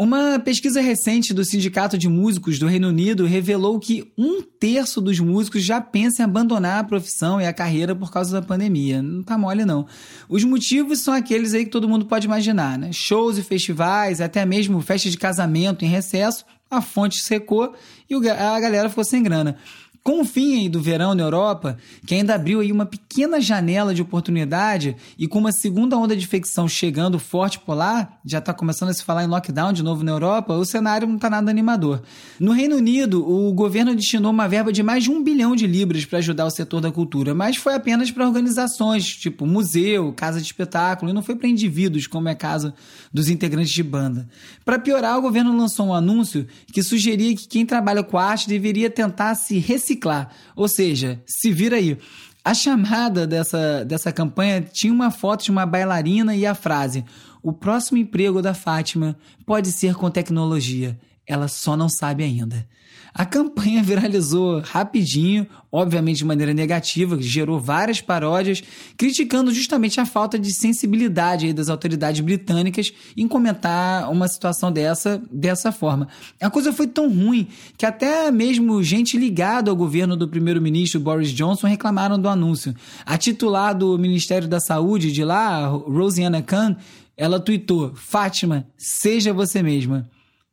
Uma 0.00 0.38
pesquisa 0.38 0.80
recente 0.80 1.34
do 1.34 1.44
Sindicato 1.44 1.98
de 1.98 2.08
Músicos 2.08 2.56
do 2.56 2.68
Reino 2.68 2.86
Unido 2.86 3.26
revelou 3.26 3.80
que 3.80 4.12
um 4.16 4.40
terço 4.40 5.00
dos 5.00 5.18
músicos 5.18 5.64
já 5.64 5.80
pensa 5.80 6.22
em 6.22 6.24
abandonar 6.24 6.78
a 6.78 6.84
profissão 6.84 7.40
e 7.40 7.46
a 7.46 7.52
carreira 7.52 7.96
por 7.96 8.12
causa 8.12 8.40
da 8.40 8.46
pandemia. 8.46 9.02
Não 9.02 9.24
tá 9.24 9.36
mole, 9.36 9.64
não. 9.64 9.88
Os 10.28 10.44
motivos 10.44 11.00
são 11.00 11.12
aqueles 11.12 11.52
aí 11.52 11.64
que 11.64 11.72
todo 11.72 11.88
mundo 11.88 12.06
pode 12.06 12.28
imaginar, 12.28 12.78
né? 12.78 12.92
Shows 12.92 13.38
e 13.38 13.42
festivais, 13.42 14.20
até 14.20 14.46
mesmo 14.46 14.80
festas 14.80 15.10
de 15.10 15.18
casamento 15.18 15.84
em 15.84 15.88
recesso, 15.88 16.44
a 16.70 16.80
fonte 16.80 17.18
secou 17.20 17.74
e 18.08 18.14
a 18.14 18.60
galera 18.60 18.88
ficou 18.88 19.04
sem 19.04 19.20
grana. 19.20 19.56
Com 20.02 20.22
o 20.22 20.24
fim 20.24 20.70
do 20.70 20.80
verão 20.80 21.14
na 21.14 21.22
Europa, 21.22 21.76
que 22.06 22.14
ainda 22.14 22.34
abriu 22.34 22.60
aí 22.60 22.72
uma 22.72 22.86
pequena 22.86 23.42
janela 23.42 23.94
de 23.94 24.00
oportunidade 24.00 24.96
e 25.18 25.28
com 25.28 25.38
uma 25.38 25.52
segunda 25.52 25.98
onda 25.98 26.16
de 26.16 26.24
infecção 26.24 26.66
chegando 26.66 27.18
forte 27.18 27.58
por 27.58 27.74
lá, 27.74 28.18
já 28.24 28.38
está 28.38 28.54
começando 28.54 28.88
a 28.88 28.94
se 28.94 29.04
falar 29.04 29.24
em 29.24 29.26
lockdown 29.26 29.70
de 29.70 29.82
novo 29.82 30.02
na 30.02 30.12
Europa, 30.12 30.54
o 30.54 30.64
cenário 30.64 31.06
não 31.06 31.16
está 31.16 31.28
nada 31.28 31.50
animador. 31.50 32.02
No 32.40 32.52
Reino 32.52 32.76
Unido, 32.76 33.28
o 33.28 33.52
governo 33.52 33.94
destinou 33.94 34.30
uma 34.30 34.48
verba 34.48 34.72
de 34.72 34.82
mais 34.82 35.04
de 35.04 35.10
um 35.10 35.22
bilhão 35.22 35.54
de 35.54 35.66
libras 35.66 36.06
para 36.06 36.18
ajudar 36.18 36.46
o 36.46 36.50
setor 36.50 36.80
da 36.80 36.90
cultura, 36.90 37.34
mas 37.34 37.56
foi 37.56 37.74
apenas 37.74 38.10
para 38.10 38.26
organizações, 38.26 39.14
tipo 39.14 39.46
museu, 39.46 40.14
casa 40.14 40.40
de 40.40 40.46
espetáculo, 40.46 41.10
e 41.10 41.14
não 41.14 41.22
foi 41.22 41.36
para 41.36 41.48
indivíduos, 41.48 42.06
como 42.06 42.30
é 42.30 42.34
caso 42.34 42.72
dos 43.12 43.28
integrantes 43.28 43.72
de 43.72 43.82
banda. 43.82 44.26
Para 44.64 44.78
piorar, 44.78 45.18
o 45.18 45.22
governo 45.22 45.54
lançou 45.54 45.88
um 45.88 45.94
anúncio 45.94 46.46
que 46.72 46.82
sugeria 46.82 47.36
que 47.36 47.46
quem 47.46 47.66
trabalha 47.66 48.02
com 48.02 48.16
arte 48.16 48.48
deveria 48.48 48.88
tentar 48.88 49.34
se 49.34 49.58
reciclar 49.58 49.97
reciclar. 49.98 50.30
Ou 50.54 50.68
seja, 50.68 51.20
se 51.26 51.52
vira 51.52 51.76
aí. 51.76 51.98
A 52.44 52.54
chamada 52.54 53.26
dessa, 53.26 53.84
dessa 53.84 54.12
campanha 54.12 54.62
tinha 54.62 54.92
uma 54.92 55.10
foto 55.10 55.44
de 55.44 55.50
uma 55.50 55.66
bailarina 55.66 56.34
e 56.34 56.46
a 56.46 56.54
frase: 56.54 57.04
O 57.42 57.52
próximo 57.52 57.98
emprego 57.98 58.40
da 58.40 58.54
Fátima 58.54 59.16
pode 59.44 59.72
ser 59.72 59.94
com 59.94 60.10
tecnologia. 60.10 60.98
Ela 61.28 61.46
só 61.46 61.76
não 61.76 61.88
sabe 61.88 62.24
ainda. 62.24 62.66
A 63.14 63.24
campanha 63.24 63.82
viralizou 63.84 64.60
rapidinho, 64.60 65.46
obviamente 65.72 66.18
de 66.18 66.24
maneira 66.24 66.54
negativa, 66.54 67.20
gerou 67.20 67.58
várias 67.58 68.00
paródias, 68.00 68.62
criticando 68.96 69.52
justamente 69.52 70.00
a 70.00 70.06
falta 70.06 70.38
de 70.38 70.52
sensibilidade 70.52 71.52
das 71.52 71.68
autoridades 71.68 72.20
britânicas 72.20 72.92
em 73.16 73.26
comentar 73.26 74.10
uma 74.10 74.28
situação 74.28 74.70
dessa 74.70 75.20
dessa 75.30 75.72
forma. 75.72 76.08
A 76.40 76.48
coisa 76.48 76.72
foi 76.72 76.86
tão 76.86 77.12
ruim 77.12 77.48
que 77.76 77.84
até 77.84 78.30
mesmo 78.30 78.82
gente 78.82 79.18
ligada 79.18 79.70
ao 79.70 79.76
governo 79.76 80.16
do 80.16 80.28
primeiro-ministro 80.28 81.00
Boris 81.00 81.30
Johnson 81.30 81.66
reclamaram 81.66 82.20
do 82.20 82.28
anúncio. 82.28 82.74
A 83.04 83.18
titular 83.18 83.74
do 83.74 83.98
Ministério 83.98 84.48
da 84.48 84.60
Saúde 84.60 85.12
de 85.12 85.24
lá, 85.24 85.66
Rosiana 85.66 86.40
Khan, 86.40 86.76
ela 87.16 87.40
tweetou: 87.40 87.92
Fátima, 87.94 88.66
seja 88.76 89.32
você 89.32 89.62
mesma. 89.62 90.08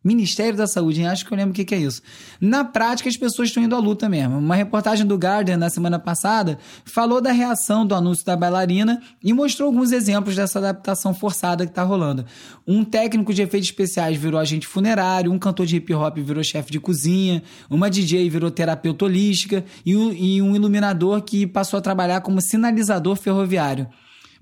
Ministério 0.05 0.55
da 0.55 0.67
Saúde, 0.67 1.01
hein? 1.01 1.07
acho 1.07 1.25
que 1.25 1.33
eu 1.33 1.35
lembro 1.35 1.51
o 1.51 1.55
que, 1.55 1.65
que 1.65 1.73
é 1.73 1.79
isso. 1.79 1.99
Na 2.39 2.63
prática, 2.63 3.09
as 3.09 3.17
pessoas 3.17 3.47
estão 3.47 3.63
indo 3.63 3.75
à 3.75 3.79
luta 3.79 4.07
mesmo. 4.07 4.37
Uma 4.37 4.53
reportagem 4.53 5.03
do 5.03 5.15
Guardian 5.15 5.57
na 5.57 5.67
semana 5.67 5.97
passada 5.97 6.59
falou 6.85 7.19
da 7.19 7.31
reação 7.31 7.87
do 7.87 7.95
anúncio 7.95 8.23
da 8.23 8.37
bailarina 8.37 9.01
e 9.23 9.33
mostrou 9.33 9.65
alguns 9.65 9.91
exemplos 9.91 10.35
dessa 10.35 10.59
adaptação 10.59 11.11
forçada 11.11 11.65
que 11.65 11.71
está 11.71 11.81
rolando. 11.81 12.23
Um 12.67 12.83
técnico 12.83 13.33
de 13.33 13.41
efeitos 13.41 13.67
especiais 13.67 14.15
virou 14.15 14.39
agente 14.39 14.67
funerário, 14.67 15.31
um 15.31 15.39
cantor 15.39 15.65
de 15.65 15.77
hip 15.77 15.91
hop 15.91 16.17
virou 16.19 16.43
chefe 16.43 16.71
de 16.71 16.79
cozinha, 16.79 17.41
uma 17.67 17.89
DJ 17.89 18.29
virou 18.29 18.51
terapeuta 18.51 19.05
holística 19.05 19.65
e 19.83 19.95
um 20.39 20.55
iluminador 20.55 21.23
que 21.23 21.47
passou 21.47 21.79
a 21.79 21.81
trabalhar 21.81 22.21
como 22.21 22.39
sinalizador 22.39 23.15
ferroviário. 23.15 23.87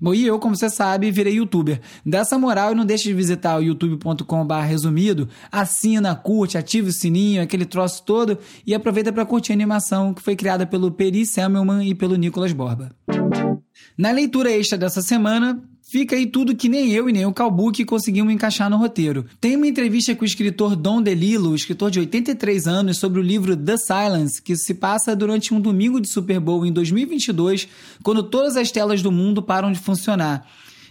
Bom, 0.04 0.12
e 0.12 0.26
eu, 0.26 0.38
como 0.38 0.54
você 0.54 0.68
sabe, 0.68 1.10
virei 1.10 1.36
youtuber. 1.36 1.80
Dessa 2.04 2.38
moral, 2.38 2.72
e 2.72 2.74
não 2.74 2.84
deixe 2.84 3.04
de 3.04 3.14
visitar 3.14 3.56
o 3.56 3.62
youtube.com.br 3.62 4.54
resumido, 4.68 5.30
assina, 5.50 6.14
curte, 6.14 6.58
ativa 6.58 6.90
o 6.90 6.92
sininho, 6.92 7.40
aquele 7.40 7.64
troço 7.64 8.02
todo, 8.04 8.36
e 8.66 8.74
aproveita 8.74 9.10
para 9.10 9.24
curtir 9.24 9.52
a 9.52 9.54
animação 9.54 10.12
que 10.12 10.20
foi 10.20 10.36
criada 10.36 10.66
pelo 10.66 10.92
Peri 10.92 11.24
Selmelman 11.24 11.88
e 11.88 11.94
pelo 11.94 12.16
Nicolas 12.16 12.52
Borba. 12.52 12.94
Na 13.96 14.10
leitura 14.10 14.50
extra 14.52 14.76
dessa 14.76 15.00
semana, 15.00 15.58
Fica 15.94 16.16
aí 16.16 16.26
tudo 16.26 16.56
que 16.56 16.68
nem 16.68 16.90
eu 16.90 17.08
e 17.08 17.12
nem 17.12 17.24
o 17.24 17.32
Calbuque 17.32 17.84
conseguimos 17.84 18.34
encaixar 18.34 18.68
no 18.68 18.76
roteiro. 18.76 19.26
Tem 19.40 19.54
uma 19.54 19.68
entrevista 19.68 20.12
com 20.12 20.22
o 20.22 20.26
escritor 20.26 20.74
Don 20.74 21.00
DeLillo, 21.00 21.54
escritor 21.54 21.88
de 21.88 22.00
83 22.00 22.66
anos, 22.66 22.98
sobre 22.98 23.20
o 23.20 23.22
livro 23.22 23.56
The 23.56 23.76
Silence, 23.76 24.42
que 24.42 24.56
se 24.56 24.74
passa 24.74 25.14
durante 25.14 25.54
um 25.54 25.60
domingo 25.60 26.00
de 26.00 26.08
Super 26.08 26.40
Bowl 26.40 26.66
em 26.66 26.72
2022, 26.72 27.68
quando 28.02 28.24
todas 28.24 28.56
as 28.56 28.72
telas 28.72 29.02
do 29.02 29.12
mundo 29.12 29.40
param 29.40 29.70
de 29.70 29.78
funcionar. 29.78 30.44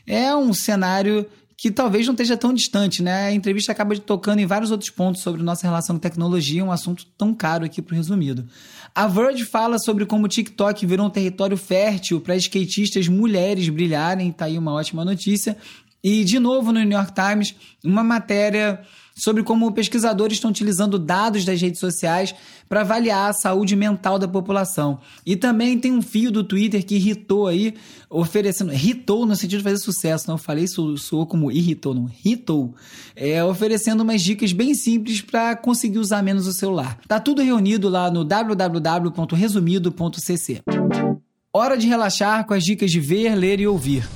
É 0.08 0.34
um 0.34 0.54
cenário 0.54 1.26
que 1.58 1.72
talvez 1.72 2.06
não 2.06 2.14
esteja 2.14 2.36
tão 2.36 2.54
distante, 2.54 3.02
né? 3.02 3.28
A 3.28 3.32
entrevista 3.32 3.72
acaba 3.72 3.96
tocando 3.98 4.40
em 4.40 4.46
vários 4.46 4.72
outros 4.72 4.90
pontos 4.90 5.22
sobre 5.22 5.42
nossa 5.44 5.66
relação 5.66 5.96
com 5.96 6.00
tecnologia, 6.00 6.64
um 6.64 6.72
assunto 6.72 7.06
tão 7.18 7.34
caro 7.34 7.66
aqui 7.66 7.82
para 7.82 7.94
o 7.94 7.98
resumido. 7.98 8.48
A 8.94 9.08
Verge 9.08 9.46
fala 9.46 9.78
sobre 9.80 10.06
como 10.06 10.26
o 10.26 10.30
TikTok 10.30 10.86
virou 10.86 11.08
um 11.08 11.10
território 11.10 11.58
fértil 11.58 12.20
para 12.20 12.36
skatistas 12.36 13.08
mulheres 13.08 13.70
brilharem, 13.70 14.32
tá 14.32 14.46
aí 14.46 14.58
uma 14.58 14.74
ótima 14.74 15.06
notícia. 15.06 15.58
E, 16.04 16.24
de 16.24 16.38
novo, 16.38 16.72
no 16.72 16.82
New 16.82 16.98
York 16.98 17.14
Times, 17.14 17.56
uma 17.84 18.04
matéria 18.04 18.82
sobre 19.16 19.44
como 19.44 19.72
pesquisadores 19.72 20.38
estão 20.38 20.50
utilizando 20.50 20.98
dados 20.98 21.46
das 21.46 21.62
redes 21.62 21.80
sociais 21.80 22.34
para 22.68 22.82
avaliar 22.82 23.30
a 23.30 23.34
saúde 23.34 23.76
mental 23.76 24.18
da 24.18 24.28
população. 24.28 25.00
E 25.26 25.36
também 25.36 25.80
tem 25.80 25.94
um 25.94 26.02
fio 26.02 26.32
do 26.32 26.44
Twitter 26.44 26.84
que 26.86 26.96
irritou 26.96 27.48
aí, 27.48 27.76
oferecendo. 28.10 28.74
Irritou 28.74 29.26
no 29.26 29.36
sentido 29.36 29.60
de 29.60 29.64
fazer 29.64 29.78
sucesso, 29.78 30.30
não 30.30 30.38
falei 30.38 30.64
isso 30.64 30.98
soou 30.98 31.26
como 31.26 31.52
irritou, 31.52 31.94
não. 31.94 32.10
Irritou. 32.24 32.74
É, 33.16 33.44
oferecendo 33.44 34.02
umas 34.02 34.22
dicas 34.22 34.52
bem 34.52 34.74
simples 34.74 35.22
para 35.22 35.56
conseguir 35.56 36.00
usar 36.00 36.24
menos 36.24 36.48
o 36.48 36.54
celular. 36.54 36.98
Tá 37.08 37.20
tudo 37.20 37.42
reunido 37.42 37.90
lá 37.90 38.10
no 38.10 38.24
www.resumido.cc. 38.24 40.62
Hora 41.56 41.78
de 41.78 41.88
relaxar 41.88 42.48
com 42.48 42.56
as 42.56 42.64
dicas 42.64 42.90
de 42.90 43.00
ver, 43.00 43.36
ler 43.36 43.60
e 43.60 43.68
ouvir. 43.68 44.10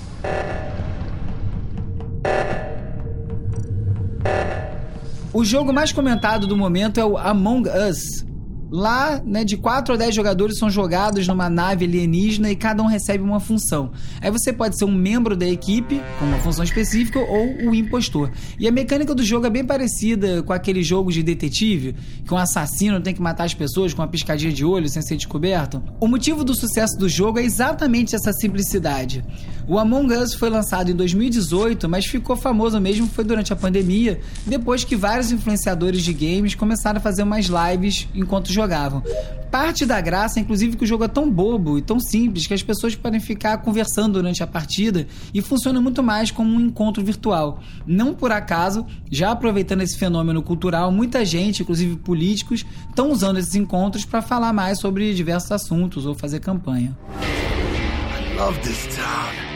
O 5.33 5.43
jogo 5.43 5.73
mais 5.73 5.91
comentado 5.91 6.47
do 6.47 6.55
momento 6.55 6.99
é 6.99 7.05
o 7.05 7.17
Among 7.17 7.67
Us. 7.69 8.25
Lá, 8.69 9.21
né, 9.25 9.45
de 9.45 9.55
4 9.55 9.93
a 9.93 9.97
10 9.97 10.13
jogadores 10.13 10.57
são 10.57 10.69
jogados 10.69 11.25
numa 11.25 11.49
nave 11.49 11.85
alienígena 11.85 12.49
e 12.51 12.55
cada 12.55 12.83
um 12.83 12.85
recebe 12.85 13.23
uma 13.23 13.39
função. 13.39 13.91
Aí 14.21 14.29
você 14.29 14.51
pode 14.51 14.77
ser 14.77 14.83
um 14.83 14.91
membro 14.91 15.37
da 15.37 15.47
equipe, 15.47 16.01
com 16.19 16.25
uma 16.25 16.37
função 16.39 16.63
específica, 16.65 17.19
ou 17.19 17.69
o 17.69 17.75
impostor. 17.75 18.31
E 18.59 18.67
a 18.67 18.71
mecânica 18.71 19.15
do 19.15 19.23
jogo 19.23 19.45
é 19.47 19.49
bem 19.49 19.65
parecida 19.65 20.43
com 20.43 20.51
aquele 20.51 20.83
jogo 20.83 21.11
de 21.11 21.23
detetive, 21.23 21.95
que 22.25 22.33
um 22.33 22.37
assassino 22.37 22.99
tem 22.99 23.13
que 23.13 23.21
matar 23.21 23.45
as 23.45 23.53
pessoas 23.53 23.93
com 23.93 24.01
uma 24.01 24.07
piscadinha 24.07 24.51
de 24.51 24.65
olho 24.65 24.89
sem 24.89 25.01
ser 25.01 25.15
descoberto. 25.15 25.81
O 25.99 26.07
motivo 26.07 26.43
do 26.43 26.53
sucesso 26.53 26.97
do 26.97 27.07
jogo 27.07 27.39
é 27.39 27.43
exatamente 27.43 28.15
essa 28.15 28.33
simplicidade. 28.33 29.23
O 29.67 29.77
Among 29.77 30.13
Us 30.13 30.33
foi 30.33 30.49
lançado 30.49 30.89
em 30.89 30.95
2018, 30.95 31.89
mas 31.89 32.05
ficou 32.05 32.37
famoso 32.37 32.79
mesmo 32.79 33.05
foi 33.07 33.25
durante 33.25 33.51
a 33.51 33.55
pandemia, 33.55 34.21
depois 34.45 34.85
que 34.85 34.95
vários 34.95 35.29
influenciadores 35.29 36.03
de 36.03 36.13
games 36.13 36.55
começaram 36.55 36.99
a 36.99 37.01
fazer 37.01 37.23
umas 37.23 37.47
lives 37.47 38.07
enquanto 38.15 38.53
jogavam. 38.53 39.03
Parte 39.51 39.85
da 39.85 39.99
graça, 39.99 40.39
inclusive, 40.39 40.77
que 40.77 40.85
o 40.85 40.87
jogo 40.87 41.03
é 41.03 41.07
tão 41.09 41.29
bobo 41.29 41.77
e 41.77 41.81
tão 41.81 41.99
simples 41.99 42.47
que 42.47 42.53
as 42.53 42.63
pessoas 42.63 42.95
podem 42.95 43.19
ficar 43.19 43.57
conversando 43.57 44.13
durante 44.13 44.41
a 44.41 44.47
partida 44.47 45.05
e 45.33 45.41
funciona 45.41 45.81
muito 45.81 46.01
mais 46.01 46.31
como 46.31 46.49
um 46.49 46.61
encontro 46.61 47.03
virtual. 47.03 47.59
Não 47.85 48.13
por 48.13 48.31
acaso, 48.31 48.85
já 49.11 49.31
aproveitando 49.31 49.81
esse 49.81 49.97
fenômeno 49.97 50.41
cultural, 50.41 50.91
muita 50.93 51.25
gente, 51.25 51.63
inclusive 51.63 51.97
políticos, 51.97 52.65
estão 52.89 53.11
usando 53.11 53.37
esses 53.37 53.55
encontros 53.55 54.05
para 54.05 54.21
falar 54.21 54.53
mais 54.53 54.79
sobre 54.79 55.13
diversos 55.13 55.51
assuntos 55.51 56.05
ou 56.05 56.15
fazer 56.15 56.39
campanha. 56.39 56.97
I 57.19 58.37
love 58.37 58.59
this 58.59 58.87
town, 58.95 59.46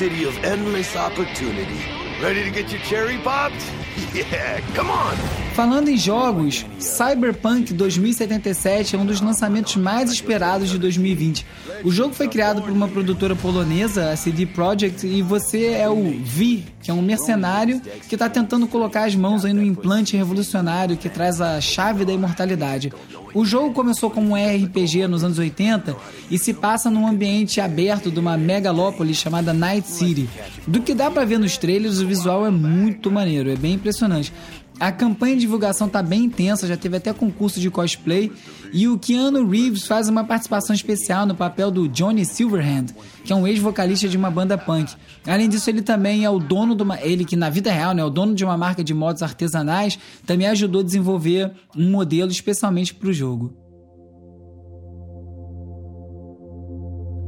city 0.00 0.24
of 0.24 0.34
endless 0.44 0.96
opportunity. 0.96 1.84
Ready 2.22 2.42
to 2.42 2.50
get 2.50 2.72
your 2.72 2.80
cherry 2.80 3.18
popped? 3.18 3.62
Yeah, 4.14 4.60
come 4.74 4.88
on! 4.88 5.39
Falando 5.54 5.88
em 5.88 5.96
jogos, 5.96 6.64
Cyberpunk 6.78 7.74
2077 7.74 8.96
é 8.96 8.98
um 8.98 9.04
dos 9.04 9.20
lançamentos 9.20 9.76
mais 9.76 10.10
esperados 10.10 10.70
de 10.70 10.78
2020. 10.78 11.44
O 11.84 11.90
jogo 11.90 12.14
foi 12.14 12.28
criado 12.28 12.62
por 12.62 12.70
uma 12.70 12.88
produtora 12.88 13.34
polonesa, 13.34 14.10
a 14.10 14.16
CD 14.16 14.46
Projekt, 14.46 15.06
e 15.06 15.20
você 15.22 15.72
é 15.72 15.88
o 15.88 16.10
V, 16.22 16.62
que 16.82 16.90
é 16.90 16.94
um 16.94 17.02
mercenário 17.02 17.80
que 18.08 18.14
está 18.14 18.28
tentando 18.28 18.66
colocar 18.66 19.04
as 19.04 19.14
mãos 19.14 19.44
aí 19.44 19.52
no 19.52 19.62
implante 19.62 20.16
revolucionário 20.16 20.96
que 20.96 21.08
traz 21.08 21.40
a 21.40 21.60
chave 21.60 22.04
da 22.04 22.12
imortalidade. 22.12 22.92
O 23.34 23.44
jogo 23.44 23.72
começou 23.72 24.10
como 24.10 24.30
um 24.30 24.34
RPG 24.34 25.06
nos 25.06 25.22
anos 25.22 25.38
80 25.38 25.96
e 26.30 26.38
se 26.38 26.52
passa 26.52 26.90
num 26.90 27.06
ambiente 27.06 27.60
aberto 27.60 28.10
de 28.10 28.18
uma 28.18 28.36
megalópole 28.36 29.14
chamada 29.14 29.52
Night 29.52 29.88
City. 29.88 30.28
Do 30.66 30.80
que 30.80 30.94
dá 30.94 31.10
para 31.10 31.24
ver 31.24 31.38
nos 31.38 31.56
trailers, 31.56 32.00
o 32.00 32.06
visual 32.06 32.46
é 32.46 32.50
muito 32.50 33.10
maneiro, 33.10 33.50
é 33.50 33.56
bem 33.56 33.74
impressionante. 33.74 34.32
A 34.80 34.90
campanha 34.90 35.34
de 35.34 35.42
divulgação 35.42 35.90
tá 35.90 36.02
bem 36.02 36.24
intensa, 36.24 36.66
já 36.66 36.74
teve 36.74 36.96
até 36.96 37.12
concurso 37.12 37.60
de 37.60 37.70
cosplay. 37.70 38.32
E 38.72 38.88
o 38.88 38.98
Keanu 38.98 39.46
Reeves 39.46 39.86
faz 39.86 40.08
uma 40.08 40.24
participação 40.24 40.74
especial 40.74 41.26
no 41.26 41.34
papel 41.34 41.70
do 41.70 41.86
Johnny 41.86 42.24
Silverhand, 42.24 42.86
que 43.22 43.30
é 43.30 43.36
um 43.36 43.46
ex-vocalista 43.46 44.08
de 44.08 44.16
uma 44.16 44.30
banda 44.30 44.56
punk. 44.56 44.94
Além 45.26 45.50
disso, 45.50 45.68
ele 45.68 45.82
também 45.82 46.24
é 46.24 46.30
o 46.30 46.38
dono 46.38 46.74
de 46.74 46.82
uma. 46.82 46.98
Ele 47.02 47.26
que 47.26 47.36
na 47.36 47.50
vida 47.50 47.70
real 47.70 47.92
né, 47.92 48.00
é 48.00 48.04
o 48.06 48.08
dono 48.08 48.34
de 48.34 48.42
uma 48.42 48.56
marca 48.56 48.82
de 48.82 48.94
motos 48.94 49.22
artesanais, 49.22 49.98
também 50.24 50.46
ajudou 50.46 50.80
a 50.80 50.84
desenvolver 50.84 51.52
um 51.76 51.90
modelo 51.90 52.30
especialmente 52.30 52.94
para 52.94 53.10
o 53.10 53.12
jogo. 53.12 53.54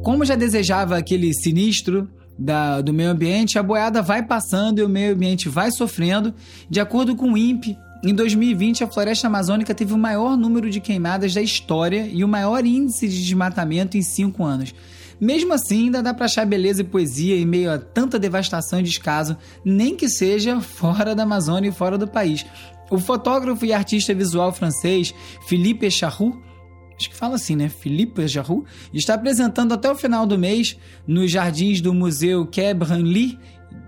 Como 0.02 0.24
já 0.24 0.36
desejava 0.36 0.96
aquele 0.96 1.34
sinistro, 1.34 2.08
da, 2.38 2.80
do 2.80 2.92
meio 2.92 3.10
ambiente, 3.10 3.58
a 3.58 3.62
boiada 3.62 4.02
vai 4.02 4.22
passando 4.22 4.78
e 4.78 4.82
o 4.82 4.88
meio 4.88 5.14
ambiente 5.14 5.48
vai 5.48 5.70
sofrendo. 5.70 6.34
De 6.68 6.80
acordo 6.80 7.14
com 7.14 7.32
o 7.32 7.38
INPE, 7.38 7.78
em 8.04 8.14
2020 8.14 8.82
a 8.82 8.88
floresta 8.88 9.28
amazônica 9.28 9.74
teve 9.74 9.92
o 9.92 9.98
maior 9.98 10.36
número 10.36 10.68
de 10.68 10.80
queimadas 10.80 11.34
da 11.34 11.40
história 11.40 12.08
e 12.12 12.24
o 12.24 12.28
maior 12.28 12.66
índice 12.66 13.06
de 13.06 13.22
desmatamento 13.22 13.96
em 13.96 14.02
cinco 14.02 14.44
anos. 14.44 14.74
Mesmo 15.20 15.54
assim, 15.54 15.84
ainda 15.84 16.02
dá 16.02 16.12
para 16.12 16.24
achar 16.24 16.44
beleza 16.44 16.80
e 16.80 16.84
poesia 16.84 17.36
em 17.36 17.46
meio 17.46 17.70
a 17.70 17.78
tanta 17.78 18.18
devastação 18.18 18.80
e 18.80 18.82
descaso, 18.82 19.36
nem 19.64 19.94
que 19.94 20.08
seja 20.08 20.60
fora 20.60 21.14
da 21.14 21.22
Amazônia 21.22 21.68
e 21.68 21.72
fora 21.72 21.96
do 21.96 22.08
país. 22.08 22.44
O 22.90 22.98
fotógrafo 22.98 23.64
e 23.64 23.72
artista 23.72 24.12
visual 24.12 24.52
francês 24.52 25.14
Philippe 25.46 25.88
Charroux 25.92 26.36
acho 27.02 27.10
que 27.10 27.16
fala 27.16 27.34
assim, 27.34 27.56
né? 27.56 27.68
Philippe 27.68 28.26
Jarroux, 28.26 28.64
está 28.92 29.14
apresentando 29.14 29.74
até 29.74 29.90
o 29.90 29.94
final 29.94 30.26
do 30.26 30.38
mês 30.38 30.78
nos 31.06 31.30
jardins 31.30 31.80
do 31.80 31.92
Museu 31.92 32.46
Quai 32.46 32.72
Branly 32.72 33.38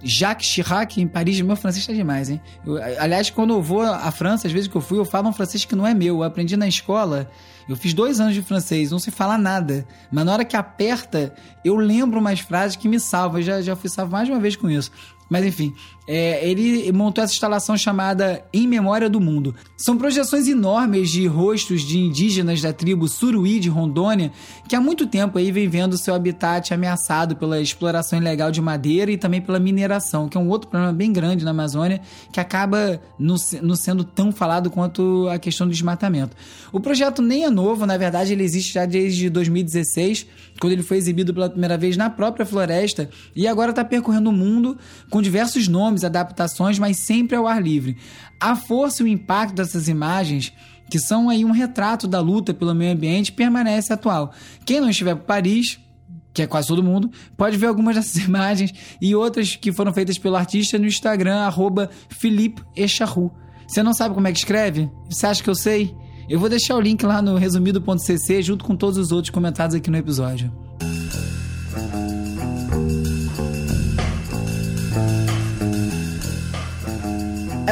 Jacques 0.03 0.47
Chirac 0.47 1.01
em 1.01 1.09
Paris. 1.09 1.41
Meu 1.41 1.57
francês 1.57 1.83
está 1.83 1.93
demais, 1.93 2.29
hein? 2.29 2.41
Eu, 2.67 2.77
aliás, 2.99 3.31
quando 3.31 3.55
eu 3.55 3.63
vou 3.63 3.83
à 3.83 4.11
França, 4.11 4.47
às 4.47 4.53
vezes 4.53 4.69
que 4.69 4.77
eu 4.77 4.81
fui, 4.81 4.99
eu 4.99 5.05
falo 5.05 5.29
um 5.29 5.33
francês 5.33 5.65
que 5.65 5.75
não 5.75 5.87
é 5.87 5.95
meu. 5.95 6.17
Eu 6.17 6.23
aprendi 6.23 6.57
na 6.57 6.69
escola. 6.69 7.31
Eu 7.67 7.77
fiz 7.77 7.95
dois 7.95 8.21
anos 8.21 8.35
de 8.35 8.43
francês, 8.43 8.91
não 8.91 8.99
sei 8.99 9.11
falar 9.11 9.39
nada. 9.39 9.87
Mas 10.13 10.27
na 10.27 10.33
hora 10.33 10.45
que 10.45 10.57
aperta, 10.57 11.35
eu 11.65 11.77
lembro 11.77 12.21
umas 12.21 12.41
frases 12.41 12.77
que 12.77 12.87
me 12.87 13.01
salvam. 13.01 13.41
Eu 13.41 13.45
já, 13.45 13.63
já 13.63 13.77
fui 13.77 13.89
salvo 13.89 14.13
mais 14.13 14.29
uma 14.29 14.39
vez 14.39 14.57
com 14.57 14.69
isso. 14.69 14.91
Mas 15.29 15.45
enfim, 15.45 15.75
é, 16.07 16.47
ele 16.47 16.93
montou 16.93 17.25
essa 17.25 17.33
instalação 17.33 17.77
chamada 17.77 18.45
Em 18.53 18.69
Memória 18.69 19.09
do 19.09 19.21
Mundo. 19.21 19.55
São 19.77 19.97
projeções 19.97 20.47
enormes 20.47 21.11
de 21.11 21.27
rostos 21.27 21.83
de 21.83 21.99
indígenas 21.99 22.61
da 22.61 22.73
tribo 22.73 23.09
Suruí 23.09 23.59
de 23.59 23.71
Rondônia, 23.71 24.31
que 24.69 24.77
há 24.77 24.81
muito 24.81 25.07
tempo 25.07 25.39
aí 25.39 25.51
vem 25.51 25.67
vendo 25.67 25.97
seu 25.97 26.15
habitat 26.15 26.75
ameaçado 26.75 27.37
pela 27.37 27.61
exploração 27.61 28.19
ilegal 28.19 28.51
de 28.51 28.61
madeira 28.61 29.11
e 29.11 29.17
também 29.17 29.41
pela 29.41 29.59
mineração, 29.59 30.29
que 30.29 30.37
é 30.37 30.41
um 30.41 30.49
outro 30.49 30.69
problema 30.69 30.93
bem 30.93 31.11
grande 31.11 31.45
na 31.45 31.53
Amazônia, 31.53 32.03
que 32.31 32.39
acaba 32.39 33.01
não, 33.19 33.37
não 33.63 33.75
sendo 33.75 34.05
tão 34.05 34.31
falado 34.31 34.71
quanto 34.71 35.27
a 35.31 35.39
questão 35.39 35.67
do 35.67 35.73
desmatamento. 35.73 36.37
O 36.71 36.81
projeto 36.81 37.23
nem 37.23 37.45
é 37.45 37.51
novo, 37.51 37.87
na 37.87 37.97
verdade 37.97 38.33
ele 38.33 38.45
existe 38.45 38.75
já 38.75 38.85
desde 38.85 39.31
2016, 39.31 40.27
quando 40.61 40.73
ele 40.73 40.83
foi 40.83 40.99
exibido 40.99 41.33
pela 41.33 41.49
primeira 41.49 41.79
vez 41.79 41.97
na 41.97 42.11
própria 42.11 42.45
floresta, 42.45 43.09
e 43.35 43.49
agora 43.49 43.71
está 43.71 43.85
percorrendo 43.85 44.29
o 44.29 44.33
mundo 44.33 44.77
com 45.15 45.23
diversos 45.23 45.69
nomes, 45.69 46.03
adaptações, 46.03 46.77
mas 46.77 46.97
sempre 46.97 47.37
ao 47.37 47.47
ar 47.47 47.63
livre. 47.63 47.97
A 48.41 48.57
força 48.57 49.01
e 49.01 49.07
o 49.07 49.09
impacto 49.09 49.55
dessas 49.55 49.87
imagens 49.87 50.53
que 50.91 50.99
são 50.99 51.31
aí 51.31 51.45
um 51.45 51.53
retrato 51.53 52.09
da 52.09 52.19
luta 52.19 52.53
pelo 52.53 52.75
meio 52.75 52.93
ambiente, 52.93 53.31
permanece 53.31 53.93
atual. 53.93 54.33
Quem 54.67 54.81
não 54.81 54.91
estiver 54.91 55.15
por 55.15 55.25
Paris, 55.25 55.79
que 56.33 56.43
é 56.43 56.49
quase 56.49 56.67
todo 56.67 56.83
mundo, 56.83 57.13
pode 57.37 57.57
ver 57.57 57.67
algumas 57.67 57.95
dessas 57.95 58.17
imagens 58.27 58.75
e 59.01 59.15
outras 59.15 59.55
que 59.55 59.71
foram 59.71 59.93
feitas 59.95 60.19
pelo 60.19 60.35
artista 60.35 60.81
no 60.81 60.87
Instagram, 60.87 61.43
arroba 61.43 61.89
Philippe 62.09 62.65
Echarru. 62.75 63.31
Você 63.69 63.85
não 63.85 63.95
sabe 63.95 64.17
como 64.17 64.27
é 64.27 64.33
que 64.33 64.39
escreve? 64.39 64.91
Você 65.09 65.27
acha 65.29 65.41
que 65.41 65.49
eu 65.49 65.55
sei? 65.55 65.95
Eu 66.29 66.41
vou 66.41 66.49
deixar 66.49 66.75
o 66.75 66.81
link 66.81 67.05
lá 67.07 67.23
no 67.23 67.37
resumido.cc 67.37 68.43
junto 68.43 68.65
com 68.65 68.75
todos 68.75 68.99
os 68.99 69.13
outros 69.13 69.31
comentados 69.31 69.77
aqui 69.77 69.93
no 69.93 69.97
episódio. 69.97 70.53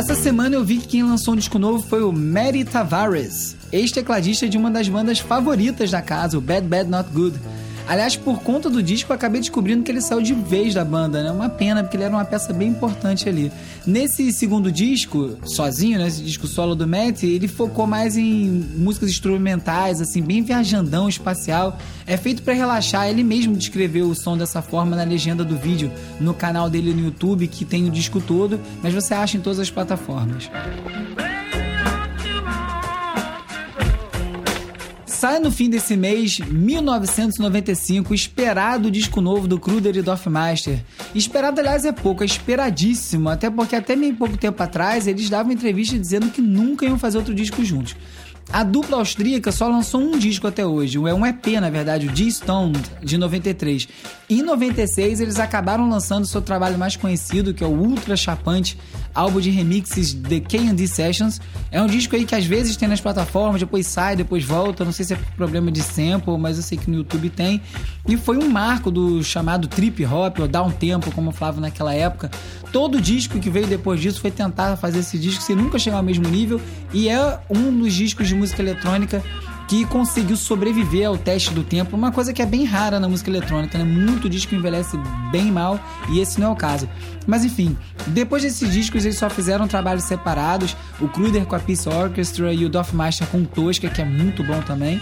Essa 0.02 0.16
semana 0.16 0.56
eu 0.56 0.64
vi 0.64 0.78
que 0.78 0.88
quem 0.88 1.04
lançou 1.04 1.32
um 1.32 1.36
disco 1.36 1.60
novo 1.60 1.80
foi 1.80 2.02
o 2.02 2.10
Mary 2.10 2.64
Tavares, 2.64 3.54
ex-tecladista 3.70 4.48
de 4.48 4.58
uma 4.58 4.68
das 4.68 4.88
bandas 4.88 5.20
favoritas 5.20 5.92
da 5.92 6.02
casa, 6.02 6.36
o 6.36 6.40
Bad 6.40 6.66
Bad 6.66 6.90
Not 6.90 7.08
Good. 7.12 7.38
Aliás, 7.86 8.16
por 8.16 8.42
conta 8.42 8.70
do 8.70 8.82
disco, 8.82 9.12
eu 9.12 9.16
acabei 9.16 9.40
descobrindo 9.40 9.82
que 9.82 9.90
ele 9.90 10.00
saiu 10.00 10.22
de 10.22 10.34
vez 10.34 10.74
da 10.74 10.84
banda, 10.84 11.22
né? 11.22 11.30
Uma 11.30 11.48
pena, 11.48 11.82
porque 11.82 11.96
ele 11.96 12.04
era 12.04 12.14
uma 12.14 12.24
peça 12.24 12.52
bem 12.52 12.68
importante 12.68 13.28
ali. 13.28 13.50
Nesse 13.86 14.32
segundo 14.32 14.70
disco, 14.70 15.36
sozinho, 15.44 15.98
né? 15.98 16.06
Esse 16.06 16.22
disco 16.22 16.46
solo 16.46 16.74
do 16.74 16.86
Matt, 16.86 17.24
ele 17.24 17.48
focou 17.48 17.86
mais 17.86 18.16
em 18.16 18.48
músicas 18.76 19.10
instrumentais, 19.10 20.00
assim, 20.00 20.22
bem 20.22 20.42
viajandão, 20.42 21.08
espacial. 21.08 21.78
É 22.06 22.16
feito 22.16 22.42
para 22.42 22.54
relaxar. 22.54 23.08
Ele 23.08 23.22
mesmo 23.22 23.56
descreveu 23.56 24.08
o 24.08 24.14
som 24.14 24.36
dessa 24.36 24.62
forma 24.62 24.96
na 24.96 25.04
legenda 25.04 25.44
do 25.44 25.56
vídeo, 25.56 25.90
no 26.20 26.34
canal 26.34 26.70
dele 26.70 26.94
no 26.94 27.00
YouTube, 27.06 27.46
que 27.48 27.64
tem 27.64 27.86
o 27.88 27.90
disco 27.90 28.20
todo, 28.20 28.60
mas 28.82 28.94
você 28.94 29.14
acha 29.14 29.36
em 29.36 29.40
todas 29.40 29.58
as 29.58 29.70
plataformas. 29.70 30.50
Sai 35.32 35.40
no 35.40 35.50
fim 35.50 35.70
desse 35.70 35.96
mês, 35.96 36.40
1995, 36.40 38.12
esperado 38.12 38.90
disco 38.90 39.18
novo 39.18 39.48
do 39.48 39.58
Kruder 39.58 39.96
e 39.96 40.02
Dorfmeister. 40.02 40.84
Esperado, 41.14 41.58
aliás, 41.58 41.86
é 41.86 41.90
pouco, 41.90 42.22
é 42.22 42.26
esperadíssimo, 42.26 43.30
até 43.30 43.48
porque 43.48 43.74
até 43.74 43.96
meio 43.96 44.14
pouco 44.14 44.36
tempo 44.36 44.62
atrás 44.62 45.06
eles 45.06 45.30
davam 45.30 45.50
entrevista 45.50 45.98
dizendo 45.98 46.28
que 46.28 46.42
nunca 46.42 46.84
iam 46.84 46.98
fazer 46.98 47.16
outro 47.16 47.34
disco 47.34 47.64
juntos. 47.64 47.96
A 48.52 48.62
dupla 48.62 48.98
austríaca 48.98 49.50
só 49.50 49.66
lançou 49.68 50.02
um 50.02 50.18
disco 50.18 50.46
até 50.46 50.66
hoje, 50.66 50.98
é 50.98 51.14
um 51.14 51.24
EP 51.24 51.46
na 51.58 51.70
verdade, 51.70 52.08
o 52.08 52.14
G-Stoned, 52.14 52.78
de 53.02 53.16
93. 53.16 53.88
Em 54.28 54.42
96 54.42 55.18
eles 55.18 55.38
acabaram 55.38 55.88
lançando 55.88 56.26
seu 56.26 56.42
trabalho 56.42 56.76
mais 56.76 56.94
conhecido, 56.94 57.54
que 57.54 57.64
é 57.64 57.66
o 57.66 57.70
ultra 57.70 58.16
chapante 58.16 58.76
álbum 59.14 59.40
de 59.40 59.50
remixes 59.50 60.14
The 60.14 60.40
K&D 60.40 60.86
Sessions. 60.88 61.40
É 61.70 61.80
um 61.80 61.86
disco 61.86 62.14
aí 62.16 62.24
que 62.24 62.34
às 62.34 62.44
vezes 62.44 62.76
tem 62.76 62.88
nas 62.88 63.00
plataformas, 63.00 63.60
depois 63.60 63.86
sai, 63.86 64.16
depois 64.16 64.44
volta, 64.44 64.84
não 64.84 64.92
sei 64.92 65.04
se 65.04 65.14
é 65.14 65.18
problema 65.36 65.70
de 65.70 65.82
sample, 65.82 66.36
mas 66.38 66.56
eu 66.56 66.62
sei 66.62 66.78
que 66.78 66.90
no 66.90 66.98
YouTube 66.98 67.30
tem. 67.30 67.60
E 68.08 68.16
foi 68.16 68.36
um 68.36 68.48
marco 68.48 68.90
do 68.90 69.22
chamado 69.22 69.68
trip 69.68 70.04
hop, 70.04 70.40
ou 70.40 70.48
down 70.48 70.70
tempo, 70.70 71.10
como 71.12 71.30
eu 71.30 71.32
falava 71.32 71.60
naquela 71.60 71.94
época. 71.94 72.30
Todo 72.72 73.00
disco 73.00 73.38
que 73.38 73.50
veio 73.50 73.66
depois 73.66 74.00
disso 74.00 74.20
foi 74.20 74.30
tentar 74.30 74.76
fazer 74.76 75.00
esse 75.00 75.18
disco 75.18 75.42
sem 75.42 75.54
nunca 75.54 75.78
chegar 75.78 75.98
ao 75.98 76.02
mesmo 76.02 76.28
nível, 76.28 76.60
e 76.92 77.08
é 77.08 77.38
um 77.50 77.76
dos 77.76 77.92
discos 77.92 78.28
de 78.28 78.34
música 78.34 78.62
eletrônica 78.62 79.22
que 79.68 79.84
conseguiu 79.86 80.36
sobreviver 80.36 81.08
ao 81.08 81.16
teste 81.16 81.52
do 81.52 81.62
tempo, 81.62 81.96
uma 81.96 82.12
coisa 82.12 82.32
que 82.32 82.42
é 82.42 82.46
bem 82.46 82.64
rara 82.64 83.00
na 83.00 83.08
música 83.08 83.30
eletrônica, 83.30 83.78
né? 83.78 83.84
Muito 83.84 84.28
disco 84.28 84.54
envelhece 84.54 84.98
bem 85.30 85.50
mal 85.50 85.78
e 86.10 86.20
esse 86.20 86.40
não 86.40 86.48
é 86.48 86.50
o 86.50 86.56
caso. 86.56 86.88
Mas 87.26 87.44
enfim, 87.44 87.76
depois 88.08 88.42
desses 88.42 88.72
discos 88.72 89.04
eles 89.04 89.18
só 89.18 89.30
fizeram 89.30 89.66
trabalhos 89.66 90.04
separados, 90.04 90.76
o 91.00 91.08
Kruder 91.08 91.46
com 91.46 91.56
a 91.56 91.60
Peace 91.60 91.88
Orchestra 91.88 92.52
e 92.52 92.64
o 92.64 92.68
Dorfmeister 92.68 93.26
com 93.28 93.44
Tosca, 93.44 93.88
que 93.88 94.02
é 94.02 94.04
muito 94.04 94.42
bom 94.42 94.60
também. 94.62 95.00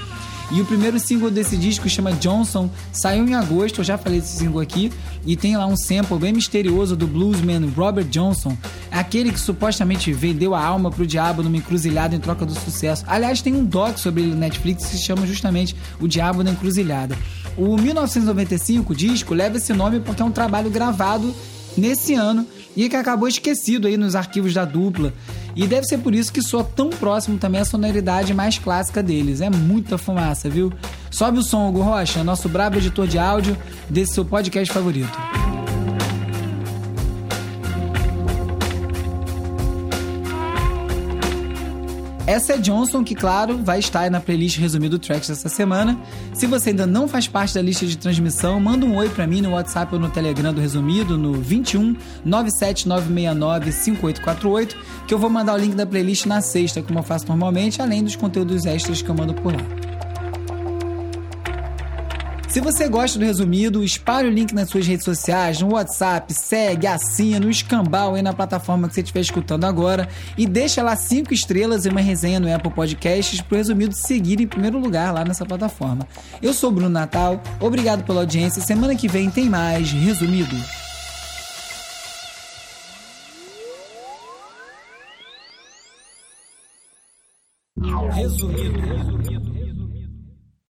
E 0.52 0.60
o 0.60 0.64
primeiro 0.64 0.98
single 0.98 1.30
desse 1.30 1.56
disco 1.56 1.88
chama 1.88 2.12
Johnson, 2.12 2.68
saiu 2.92 3.24
em 3.24 3.34
agosto, 3.34 3.80
eu 3.80 3.84
já 3.84 3.96
falei 3.96 4.20
desse 4.20 4.36
single 4.36 4.60
aqui, 4.60 4.92
e 5.24 5.36
tem 5.36 5.56
lá 5.56 5.64
um 5.64 5.76
sample 5.76 6.18
bem 6.18 6.32
misterioso 6.32 6.96
do 6.96 7.06
bluesman 7.06 7.68
Robert 7.76 8.06
Johnson, 8.06 8.58
aquele 8.90 9.30
que 9.30 9.38
supostamente 9.38 10.12
vendeu 10.12 10.52
a 10.52 10.60
alma 10.64 10.90
pro 10.90 11.06
diabo 11.06 11.42
numa 11.44 11.56
encruzilhada 11.56 12.16
em 12.16 12.18
troca 12.18 12.44
do 12.44 12.52
sucesso. 12.52 13.04
Aliás, 13.06 13.40
tem 13.40 13.54
um 13.54 13.64
doc 13.64 13.96
sobre 13.98 14.22
ele 14.22 14.32
no 14.32 14.40
Netflix 14.40 14.86
que 14.86 14.96
se 14.96 14.98
chama 14.98 15.24
justamente 15.24 15.76
O 16.00 16.08
Diabo 16.08 16.42
na 16.42 16.50
Encruzilhada. 16.50 17.16
O 17.56 17.76
1995 17.76 18.92
disco 18.92 19.34
leva 19.34 19.56
esse 19.56 19.72
nome 19.72 20.00
porque 20.00 20.20
é 20.20 20.24
um 20.24 20.32
trabalho 20.32 20.68
gravado 20.68 21.32
nesse 21.76 22.14
ano 22.14 22.44
e 22.76 22.88
que 22.88 22.96
acabou 22.96 23.28
esquecido 23.28 23.86
aí 23.86 23.96
nos 23.96 24.14
arquivos 24.16 24.54
da 24.54 24.64
dupla. 24.64 25.12
E 25.54 25.66
deve 25.66 25.86
ser 25.86 25.98
por 25.98 26.14
isso 26.14 26.32
que 26.32 26.42
soa 26.42 26.64
tão 26.64 26.90
próximo 26.90 27.38
também 27.38 27.60
a 27.60 27.64
sonoridade 27.64 28.32
mais 28.32 28.58
clássica 28.58 29.02
deles. 29.02 29.40
É 29.40 29.50
muita 29.50 29.98
fumaça, 29.98 30.48
viu? 30.48 30.72
Sobe 31.10 31.38
o 31.38 31.42
som, 31.42 31.68
Hugo 31.68 31.82
Rocha, 31.82 32.22
nosso 32.22 32.48
brabo 32.48 32.76
editor 32.76 33.06
de 33.06 33.18
áudio 33.18 33.56
desse 33.88 34.14
seu 34.14 34.24
podcast 34.24 34.72
favorito. 34.72 35.49
Essa 42.30 42.52
é 42.52 42.58
Johnson, 42.58 43.02
que, 43.02 43.16
claro, 43.16 43.58
vai 43.58 43.80
estar 43.80 44.08
na 44.08 44.20
playlist 44.20 44.56
resumido 44.56 45.00
tracks 45.00 45.26
dessa 45.26 45.48
semana. 45.48 46.00
Se 46.32 46.46
você 46.46 46.70
ainda 46.70 46.86
não 46.86 47.08
faz 47.08 47.26
parte 47.26 47.54
da 47.54 47.60
lista 47.60 47.84
de 47.84 47.98
transmissão, 47.98 48.60
manda 48.60 48.86
um 48.86 48.94
oi 48.94 49.08
para 49.08 49.26
mim 49.26 49.42
no 49.42 49.50
WhatsApp 49.50 49.92
ou 49.92 50.00
no 50.00 50.08
Telegram 50.08 50.54
do 50.54 50.60
Resumido, 50.60 51.18
no 51.18 51.32
21 51.32 51.96
97969 52.24 53.72
5848, 53.72 54.76
que 55.08 55.12
eu 55.12 55.18
vou 55.18 55.28
mandar 55.28 55.54
o 55.54 55.58
link 55.58 55.74
da 55.74 55.84
playlist 55.84 56.26
na 56.26 56.40
sexta, 56.40 56.80
como 56.80 57.00
eu 57.00 57.02
faço 57.02 57.26
normalmente, 57.26 57.82
além 57.82 58.04
dos 58.04 58.14
conteúdos 58.14 58.64
extras 58.64 59.02
que 59.02 59.08
eu 59.08 59.14
mando 59.16 59.34
por 59.34 59.52
lá. 59.52 59.89
Se 62.50 62.60
você 62.60 62.88
gosta 62.88 63.16
do 63.16 63.24
resumido, 63.24 63.84
espalhe 63.84 64.26
o 64.26 64.30
link 64.30 64.52
nas 64.52 64.68
suas 64.68 64.84
redes 64.84 65.04
sociais, 65.04 65.60
no 65.60 65.74
WhatsApp, 65.74 66.34
segue, 66.34 66.84
assina, 66.84 67.38
no 67.38 67.48
escambau 67.48 68.16
aí 68.16 68.22
na 68.22 68.32
plataforma 68.32 68.88
que 68.88 68.94
você 68.94 69.02
estiver 69.02 69.20
escutando 69.20 69.64
agora 69.64 70.08
e 70.36 70.48
deixa 70.48 70.82
lá 70.82 70.96
cinco 70.96 71.32
estrelas 71.32 71.86
e 71.86 71.88
uma 71.88 72.00
resenha 72.00 72.40
no 72.40 72.52
Apple 72.52 72.72
Podcasts 72.72 73.40
pro 73.40 73.56
resumido 73.56 73.94
seguir 73.94 74.40
em 74.40 74.48
primeiro 74.48 74.80
lugar 74.80 75.14
lá 75.14 75.24
nessa 75.24 75.46
plataforma. 75.46 76.08
Eu 76.42 76.52
sou 76.52 76.70
o 76.70 76.72
Bruno 76.72 76.90
Natal, 76.90 77.40
obrigado 77.60 78.02
pela 78.02 78.22
audiência. 78.22 78.60
Semana 78.60 78.96
que 78.96 79.06
vem 79.06 79.30
tem 79.30 79.48
mais 79.48 79.92
resumido. 79.92 80.56
Resumido. 88.12 89.59